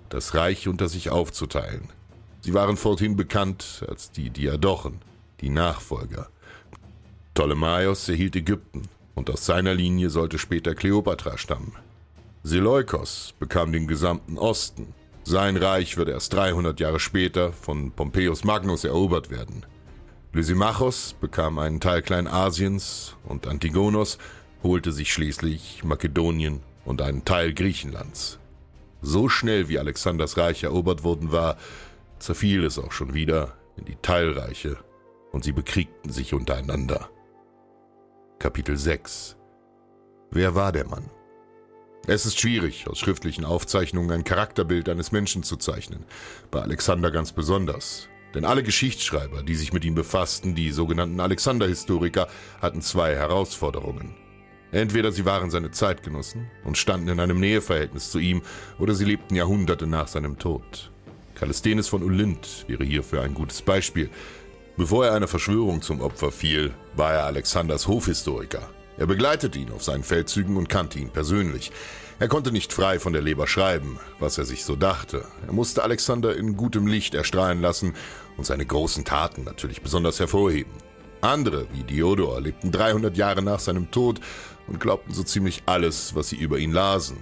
das 0.09 0.35
Reich 0.35 0.67
unter 0.67 0.89
sich 0.89 1.11
aufzuteilen. 1.11 1.89
Sie 2.41 2.55
waren 2.55 2.79
forthin 2.79 3.17
bekannt 3.17 3.85
als 3.87 4.11
die 4.11 4.31
Diadochen, 4.31 5.01
die 5.41 5.51
Nachfolger. 5.51 6.29
Ptolemaios 7.35 8.09
erhielt 8.09 8.37
Ägypten, 8.37 8.83
und 9.15 9.31
aus 9.31 9.47
seiner 9.47 9.75
Linie 9.75 10.11
sollte 10.11 10.39
später 10.39 10.75
Kleopatra 10.75 11.39
stammen. 11.39 11.73
Seleukos 12.43 13.35
bekam 13.39 13.73
den 13.73 13.87
gesamten 13.87 14.37
Osten. 14.39 14.95
Sein 15.25 15.57
Reich 15.57 15.97
würde 15.97 16.13
erst 16.13 16.33
300 16.35 16.79
Jahre 16.81 17.01
später 17.01 17.53
von 17.53 17.93
Pompeius 17.93 18.45
Magnus 18.45 18.85
erobert 18.85 19.31
werden. 19.31 19.65
Lysimachos 20.35 21.15
bekam 21.21 21.59
einen 21.59 21.81
Teil 21.81 22.03
Kleinasiens 22.03 23.17
und 23.25 23.47
Antigonos 23.47 24.19
holte 24.63 24.93
sich 24.93 25.13
schließlich 25.13 25.85
Makedonien 25.85 26.61
und 26.85 27.01
einen 27.01 27.25
Teil 27.25 27.55
Griechenlands. 27.55 28.39
So 29.01 29.29
schnell 29.29 29.69
wie 29.69 29.79
Alexanders 29.79 30.37
Reich 30.37 30.65
erobert 30.65 31.05
worden 31.05 31.31
war, 31.31 31.57
zerfiel 32.19 32.65
es 32.65 32.79
auch 32.79 32.93
schon 32.93 33.15
wieder 33.15 33.57
in 33.77 33.85
die 33.85 33.97
Teilreiche 34.03 34.77
und 35.33 35.45
sie 35.45 35.53
bekriegten 35.53 36.11
sich 36.11 36.35
untereinander. 36.35 37.09
Kapitel 38.39 38.77
6 38.77 39.37
Wer 40.31 40.55
war 40.55 40.73
der 40.73 40.87
Mann? 40.87 41.09
Es 42.07 42.27
ist 42.27 42.39
schwierig, 42.39 42.87
aus 42.89 42.99
schriftlichen 42.99 43.45
Aufzeichnungen 43.45 44.11
ein 44.11 44.25
Charakterbild 44.25 44.89
eines 44.89 45.13
Menschen 45.13 45.43
zu 45.45 45.57
zeichnen, 45.57 46.05
bei 46.51 46.61
Alexander 46.61 47.11
ganz 47.11 47.33
besonders. 47.33 48.09
Denn 48.35 48.45
alle 48.45 48.63
Geschichtsschreiber, 48.63 49.43
die 49.45 49.55
sich 49.55 49.73
mit 49.73 49.85
ihm 49.85 49.95
befassten, 49.95 50.55
die 50.55 50.73
sogenannten 50.73 51.21
Alexander-Historiker, 51.21 52.27
hatten 52.61 52.83
zwei 52.83 53.15
Herausforderungen. 53.15 54.15
Entweder 54.73 55.13
sie 55.13 55.25
waren 55.25 55.51
seine 55.51 55.71
Zeitgenossen 55.71 56.51
und 56.65 56.77
standen 56.77 57.09
in 57.09 57.21
einem 57.21 57.39
Näheverhältnis 57.39 58.11
zu 58.11 58.19
ihm, 58.19 58.43
oder 58.79 58.95
sie 58.95 59.05
lebten 59.05 59.37
Jahrhunderte 59.37 59.87
nach 59.87 60.09
seinem 60.09 60.39
Tod. 60.39 60.91
Kallisthenes 61.35 61.89
von 61.89 62.03
Olynt 62.03 62.65
wäre 62.69 62.85
hierfür 62.85 63.23
ein 63.23 63.35
gutes 63.35 63.63
Beispiel. 63.63 64.11
Bevor 64.77 65.07
er 65.07 65.15
einer 65.15 65.29
Verschwörung 65.29 65.83
zum 65.83 66.01
Opfer 66.01 66.33
fiel, 66.33 66.75
war 66.97 67.13
er 67.13 67.27
Alexanders 67.27 67.87
Hofhistoriker. 67.87 68.69
Er 68.97 69.07
begleitete 69.07 69.59
ihn 69.59 69.71
auf 69.71 69.85
seinen 69.85 70.03
Feldzügen 70.03 70.57
und 70.57 70.69
kannte 70.69 70.99
ihn 70.99 71.11
persönlich. 71.11 71.71
Er 72.19 72.27
konnte 72.27 72.51
nicht 72.51 72.73
frei 72.73 72.99
von 72.99 73.13
der 73.13 73.23
Leber 73.23 73.47
schreiben, 73.47 74.01
was 74.19 74.37
er 74.37 74.45
sich 74.45 74.65
so 74.65 74.75
dachte. 74.75 75.27
Er 75.47 75.53
musste 75.53 75.85
Alexander 75.85 76.37
in 76.37 76.57
gutem 76.57 76.89
Licht 76.89 77.15
erstrahlen 77.15 77.61
lassen 77.61 77.95
und 78.37 78.47
seine 78.47 78.67
großen 78.67 79.05
Taten 79.05 79.45
natürlich 79.45 79.81
besonders 79.81 80.19
hervorheben. 80.19 80.73
Andere, 81.21 81.67
wie 81.73 81.85
Diodor, 81.85 82.41
lebten 82.41 82.73
300 82.73 83.17
Jahre 83.17 83.43
nach 83.43 83.61
seinem 83.61 83.93
Tod 83.93 84.21
und 84.67 84.81
glaubten 84.81 85.15
so 85.15 85.23
ziemlich 85.23 85.63
alles, 85.67 86.17
was 86.17 86.31
sie 86.31 86.37
über 86.37 86.59
ihn 86.59 86.73
lasen. 86.73 87.19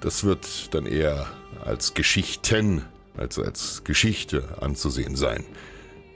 Das 0.00 0.24
wird 0.24 0.74
dann 0.74 0.86
eher 0.86 1.28
als 1.64 1.94
Geschichten 1.94 2.84
als 3.16 3.38
als 3.38 3.84
Geschichte 3.84 4.56
anzusehen 4.60 5.16
sein. 5.16 5.44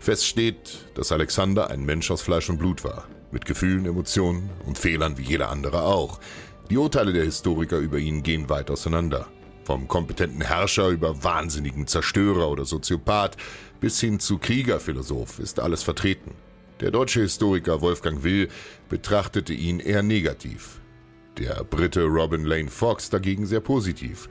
Fest 0.06 0.24
steht, 0.24 0.86
dass 0.94 1.10
Alexander 1.10 1.68
ein 1.68 1.84
Mensch 1.84 2.12
aus 2.12 2.22
Fleisch 2.22 2.48
und 2.48 2.58
Blut 2.58 2.84
war 2.84 3.08
mit 3.32 3.44
Gefühlen, 3.44 3.86
Emotionen 3.86 4.50
und 4.64 4.78
Fehlern 4.78 5.18
wie 5.18 5.24
jeder 5.24 5.50
andere 5.50 5.82
auch. 5.82 6.20
Die 6.70 6.76
Urteile 6.76 7.12
der 7.12 7.24
Historiker 7.24 7.78
über 7.78 7.98
ihn 7.98 8.22
gehen 8.22 8.48
weit 8.48 8.70
auseinander. 8.70 9.26
Vom 9.64 9.88
kompetenten 9.88 10.42
Herrscher 10.42 10.90
über 10.90 11.24
wahnsinnigen 11.24 11.88
Zerstörer 11.88 12.48
oder 12.48 12.64
Soziopath 12.64 13.36
bis 13.80 13.98
hin 13.98 14.20
zu 14.20 14.38
Kriegerphilosoph 14.38 15.40
ist 15.40 15.58
alles 15.58 15.82
vertreten. 15.82 16.36
Der 16.78 16.92
deutsche 16.92 17.22
Historiker 17.22 17.80
Wolfgang 17.80 18.22
Will 18.22 18.48
betrachtete 18.88 19.54
ihn 19.54 19.80
eher 19.80 20.04
negativ. 20.04 20.80
Der 21.36 21.64
Brite 21.64 22.04
Robin 22.04 22.44
Lane 22.44 22.70
Fox 22.70 23.10
dagegen 23.10 23.44
sehr 23.44 23.58
positiv. 23.60 24.28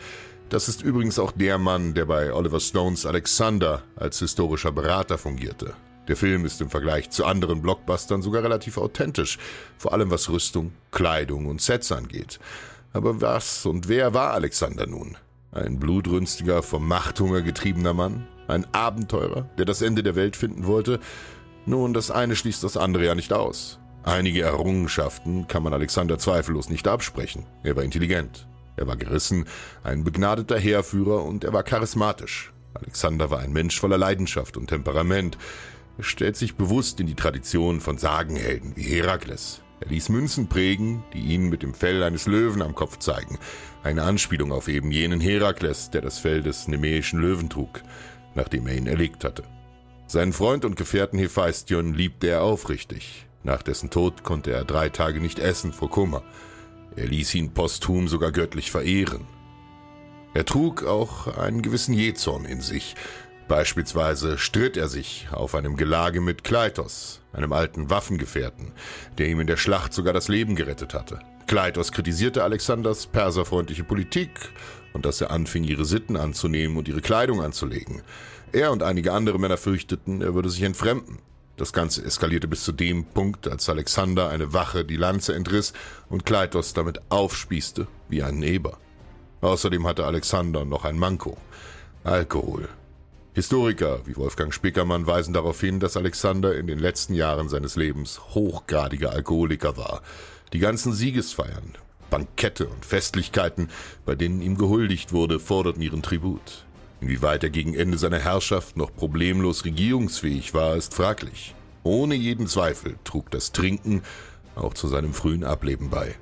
Das 0.49 0.69
ist 0.69 0.83
übrigens 0.83 1.17
auch 1.17 1.31
der 1.31 1.57
Mann, 1.57 1.95
der 1.95 2.05
bei 2.05 2.31
Oliver 2.31 2.59
Stones 2.59 3.05
Alexander 3.05 3.81
als 3.95 4.19
historischer 4.19 4.71
Berater 4.71 5.17
fungierte. 5.17 5.73
Der 6.07 6.15
Film 6.15 6.45
ist 6.45 6.61
im 6.61 6.69
Vergleich 6.69 7.09
zu 7.09 7.25
anderen 7.25 7.63
Blockbustern 7.63 8.21
sogar 8.21 8.43
relativ 8.43 8.77
authentisch, 8.77 9.39
vor 9.77 9.93
allem 9.93 10.11
was 10.11 10.29
Rüstung, 10.29 10.73
Kleidung 10.91 11.47
und 11.47 11.61
Sets 11.61 11.91
angeht. 11.91 12.39
Aber 12.93 13.21
was 13.21 13.65
und 13.65 13.87
wer 13.87 14.13
war 14.13 14.33
Alexander 14.33 14.85
nun? 14.85 15.17
Ein 15.51 15.79
blutrünstiger, 15.79 16.61
vom 16.61 16.87
Machthunger 16.87 17.41
getriebener 17.41 17.95
Mann? 17.95 18.27
Ein 18.47 18.67
Abenteurer, 18.71 19.49
der 19.57 19.65
das 19.65 19.81
Ende 19.81 20.03
der 20.03 20.15
Welt 20.15 20.35
finden 20.35 20.67
wollte? 20.67 20.99
Nun, 21.65 21.93
das 21.95 22.11
eine 22.11 22.35
schließt 22.35 22.63
das 22.63 22.77
andere 22.77 23.05
ja 23.05 23.15
nicht 23.15 23.33
aus. 23.33 23.79
Einige 24.03 24.43
Errungenschaften 24.43 25.47
kann 25.47 25.63
man 25.63 25.73
Alexander 25.73 26.19
zweifellos 26.19 26.69
nicht 26.69 26.87
absprechen. 26.87 27.47
Er 27.63 27.75
war 27.75 27.83
intelligent, 27.83 28.47
er 28.77 28.87
war 28.87 28.97
gerissen, 28.97 29.45
ein 29.83 30.03
begnadeter 30.03 30.57
Heerführer 30.57 31.23
und 31.23 31.43
er 31.43 31.53
war 31.53 31.63
charismatisch. 31.63 32.53
Alexander 32.73 33.31
war 33.31 33.39
ein 33.39 33.53
Mensch 33.53 33.79
voller 33.79 33.97
Leidenschaft 33.97 34.57
und 34.57 34.67
Temperament. 34.67 35.37
Er 35.97 36.03
stellt 36.03 36.35
sich 36.35 36.55
bewusst 36.55 36.99
in 36.99 37.07
die 37.07 37.15
Tradition 37.15 37.79
von 37.79 37.97
Sagenhelden 37.97 38.75
wie 38.75 38.83
Herakles. 38.83 39.61
Er 39.79 39.89
ließ 39.89 40.09
Münzen 40.09 40.47
prägen, 40.47 41.03
die 41.13 41.19
ihn 41.19 41.49
mit 41.49 41.61
dem 41.61 41.73
Fell 41.73 42.03
eines 42.03 42.27
Löwen 42.27 42.61
am 42.61 42.75
Kopf 42.75 42.97
zeigen. 42.99 43.37
Eine 43.83 44.03
Anspielung 44.03 44.51
auf 44.51 44.67
eben 44.67 44.91
jenen 44.91 45.19
Herakles, 45.19 45.89
der 45.91 46.01
das 46.01 46.19
Fell 46.19 46.41
des 46.41 46.67
nemäischen 46.67 47.19
Löwen 47.19 47.49
trug, 47.49 47.81
nachdem 48.35 48.67
er 48.67 48.75
ihn 48.75 48.87
erlegt 48.87 49.23
hatte. 49.23 49.43
Seinen 50.07 50.33
Freund 50.33 50.65
und 50.65 50.75
Gefährten 50.75 51.19
Hephaistion 51.19 51.93
liebte 51.93 52.27
er 52.27 52.43
aufrichtig. 52.43 53.25
Nach 53.43 53.61
dessen 53.61 53.89
Tod 53.89 54.23
konnte 54.23 54.51
er 54.51 54.65
drei 54.65 54.89
Tage 54.89 55.19
nicht 55.19 55.39
essen 55.39 55.73
vor 55.73 55.89
Kummer. 55.89 56.23
Er 56.95 57.07
ließ 57.07 57.35
ihn 57.35 57.53
posthum 57.53 58.07
sogar 58.07 58.31
göttlich 58.31 58.71
verehren. 58.71 59.25
Er 60.33 60.45
trug 60.45 60.83
auch 60.83 61.27
einen 61.37 61.61
gewissen 61.61 61.93
Jezorn 61.93 62.45
in 62.45 62.61
sich, 62.61 62.95
Beispielsweise 63.47 64.39
stritt 64.39 64.75
er 64.75 64.87
sich 64.87 65.27
auf 65.31 65.53
einem 65.53 65.77
Gelage 65.77 66.19
mit 66.19 66.43
Kleitos, 66.43 67.21
einem 67.31 67.53
alten 67.53 67.91
Waffengefährten, 67.91 68.71
der 69.19 69.27
ihm 69.27 69.39
in 69.39 69.45
der 69.45 69.57
Schlacht 69.57 69.93
sogar 69.93 70.13
das 70.13 70.29
Leben 70.29 70.55
gerettet 70.55 70.95
hatte. 70.95 71.19
Kleitos 71.45 71.91
kritisierte 71.91 72.43
Alexanders 72.43 73.05
perserfreundliche 73.05 73.83
Politik 73.83 74.31
und 74.93 75.05
dass 75.05 75.21
er 75.21 75.29
anfing, 75.29 75.63
ihre 75.63 75.85
Sitten 75.85 76.17
anzunehmen 76.17 76.75
und 76.75 76.87
ihre 76.87 77.01
Kleidung 77.01 77.43
anzulegen. 77.43 78.01
Er 78.51 78.71
und 78.71 78.81
einige 78.81 79.13
andere 79.13 79.37
Männer 79.37 79.57
fürchteten, 79.57 80.21
er 80.21 80.33
würde 80.33 80.49
sich 80.49 80.63
entfremden. 80.63 81.19
Das 81.57 81.71
Ganze 81.71 82.03
eskalierte 82.03 82.47
bis 82.47 82.63
zu 82.63 82.73
dem 82.73 83.05
Punkt, 83.05 83.47
als 83.47 83.69
Alexander 83.69 84.29
eine 84.29 84.53
Wache 84.53 84.83
die 84.83 84.97
Lanze 84.97 85.33
entriss 85.33 85.73
und 86.09 86.25
Kleitos 86.25 86.73
damit 86.73 86.99
aufspießte 87.09 87.87
wie 88.09 88.23
ein 88.23 88.43
Eber. 88.43 88.77
Außerdem 89.41 89.87
hatte 89.87 90.05
Alexander 90.05 90.65
noch 90.65 90.83
ein 90.83 90.97
Manko. 90.97 91.37
Alkohol. 92.03 92.67
Historiker 93.33 93.99
wie 94.05 94.15
Wolfgang 94.15 94.53
Spickermann 94.53 95.07
weisen 95.07 95.33
darauf 95.33 95.59
hin, 95.59 95.79
dass 95.79 95.97
Alexander 95.97 96.55
in 96.55 96.67
den 96.67 96.79
letzten 96.79 97.13
Jahren 97.13 97.49
seines 97.49 97.75
Lebens 97.75 98.19
hochgradiger 98.33 99.11
Alkoholiker 99.11 99.77
war. 99.77 100.01
Die 100.53 100.59
ganzen 100.59 100.93
Siegesfeiern, 100.93 101.73
Bankette 102.09 102.67
und 102.67 102.85
Festlichkeiten, 102.85 103.69
bei 104.05 104.15
denen 104.15 104.41
ihm 104.41 104.57
gehuldigt 104.57 105.13
wurde, 105.13 105.39
forderten 105.39 105.81
ihren 105.81 106.01
Tribut. 106.01 106.64
Inwieweit 107.05 107.43
er 107.43 107.51
gegen 107.51 107.75
Ende 107.75 107.99
seiner 107.99 108.17
Herrschaft 108.17 108.77
noch 108.77 108.91
problemlos 108.91 109.63
regierungsfähig 109.63 110.55
war, 110.55 110.75
ist 110.75 110.95
fraglich. 110.95 111.53
Ohne 111.83 112.15
jeden 112.15 112.47
Zweifel 112.47 112.95
trug 113.03 113.29
das 113.29 113.51
Trinken 113.51 114.01
auch 114.55 114.73
zu 114.73 114.87
seinem 114.87 115.13
frühen 115.13 115.43
Ableben 115.43 115.91
bei. 115.91 116.15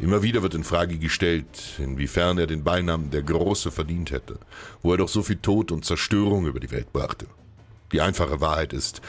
Immer 0.00 0.22
wieder 0.22 0.42
wird 0.42 0.54
in 0.54 0.64
Frage 0.64 0.98
gestellt, 0.98 1.46
inwiefern 1.78 2.36
er 2.36 2.46
den 2.46 2.62
Beinamen 2.62 3.10
der 3.10 3.22
Große 3.22 3.70
verdient 3.70 4.10
hätte, 4.10 4.38
wo 4.82 4.92
er 4.92 4.98
doch 4.98 5.08
so 5.08 5.22
viel 5.22 5.36
Tod 5.36 5.72
und 5.72 5.86
Zerstörung 5.86 6.44
über 6.44 6.60
die 6.60 6.72
Welt 6.72 6.92
brachte. 6.92 7.24
Die 7.92 8.02
einfache 8.02 8.42
Wahrheit 8.42 8.74
ist, 8.74 9.00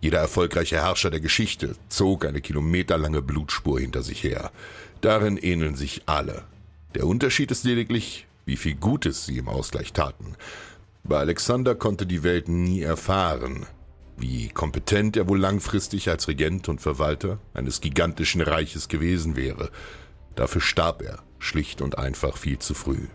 jeder 0.00 0.20
erfolgreiche 0.20 0.76
Herrscher 0.76 1.10
der 1.10 1.20
Geschichte 1.20 1.76
zog 1.90 2.24
eine 2.24 2.40
kilometerlange 2.40 3.20
Blutspur 3.20 3.78
hinter 3.78 4.02
sich 4.02 4.24
her. 4.24 4.50
Darin 5.02 5.36
ähneln 5.36 5.76
sich 5.76 6.04
alle. 6.06 6.44
Der 6.94 7.06
Unterschied 7.06 7.50
ist 7.50 7.64
lediglich, 7.64 8.26
wie 8.46 8.56
viel 8.56 8.76
Gutes 8.76 9.26
sie 9.26 9.36
im 9.36 9.48
Ausgleich 9.48 9.92
taten. 9.92 10.36
Bei 11.04 11.18
Alexander 11.18 11.74
konnte 11.74 12.06
die 12.06 12.22
Welt 12.22 12.48
nie 12.48 12.80
erfahren, 12.80 13.66
wie 14.16 14.48
kompetent 14.48 15.18
er 15.18 15.28
wohl 15.28 15.38
langfristig 15.38 16.08
als 16.08 16.26
Regent 16.26 16.68
und 16.70 16.80
Verwalter 16.80 17.38
eines 17.52 17.82
gigantischen 17.82 18.40
Reiches 18.40 18.88
gewesen 18.88 19.36
wäre, 19.36 19.70
Dafür 20.36 20.60
starb 20.60 21.02
er 21.02 21.18
schlicht 21.38 21.80
und 21.82 21.98
einfach 21.98 22.36
viel 22.36 22.58
zu 22.58 22.74
früh. 22.74 23.08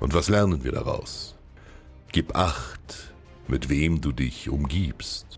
Und 0.00 0.14
was 0.14 0.28
lernen 0.28 0.64
wir 0.64 0.72
daraus? 0.72 1.36
Gib 2.12 2.36
acht, 2.36 3.14
mit 3.46 3.68
wem 3.68 4.00
du 4.00 4.12
dich 4.12 4.50
umgibst. 4.50 5.37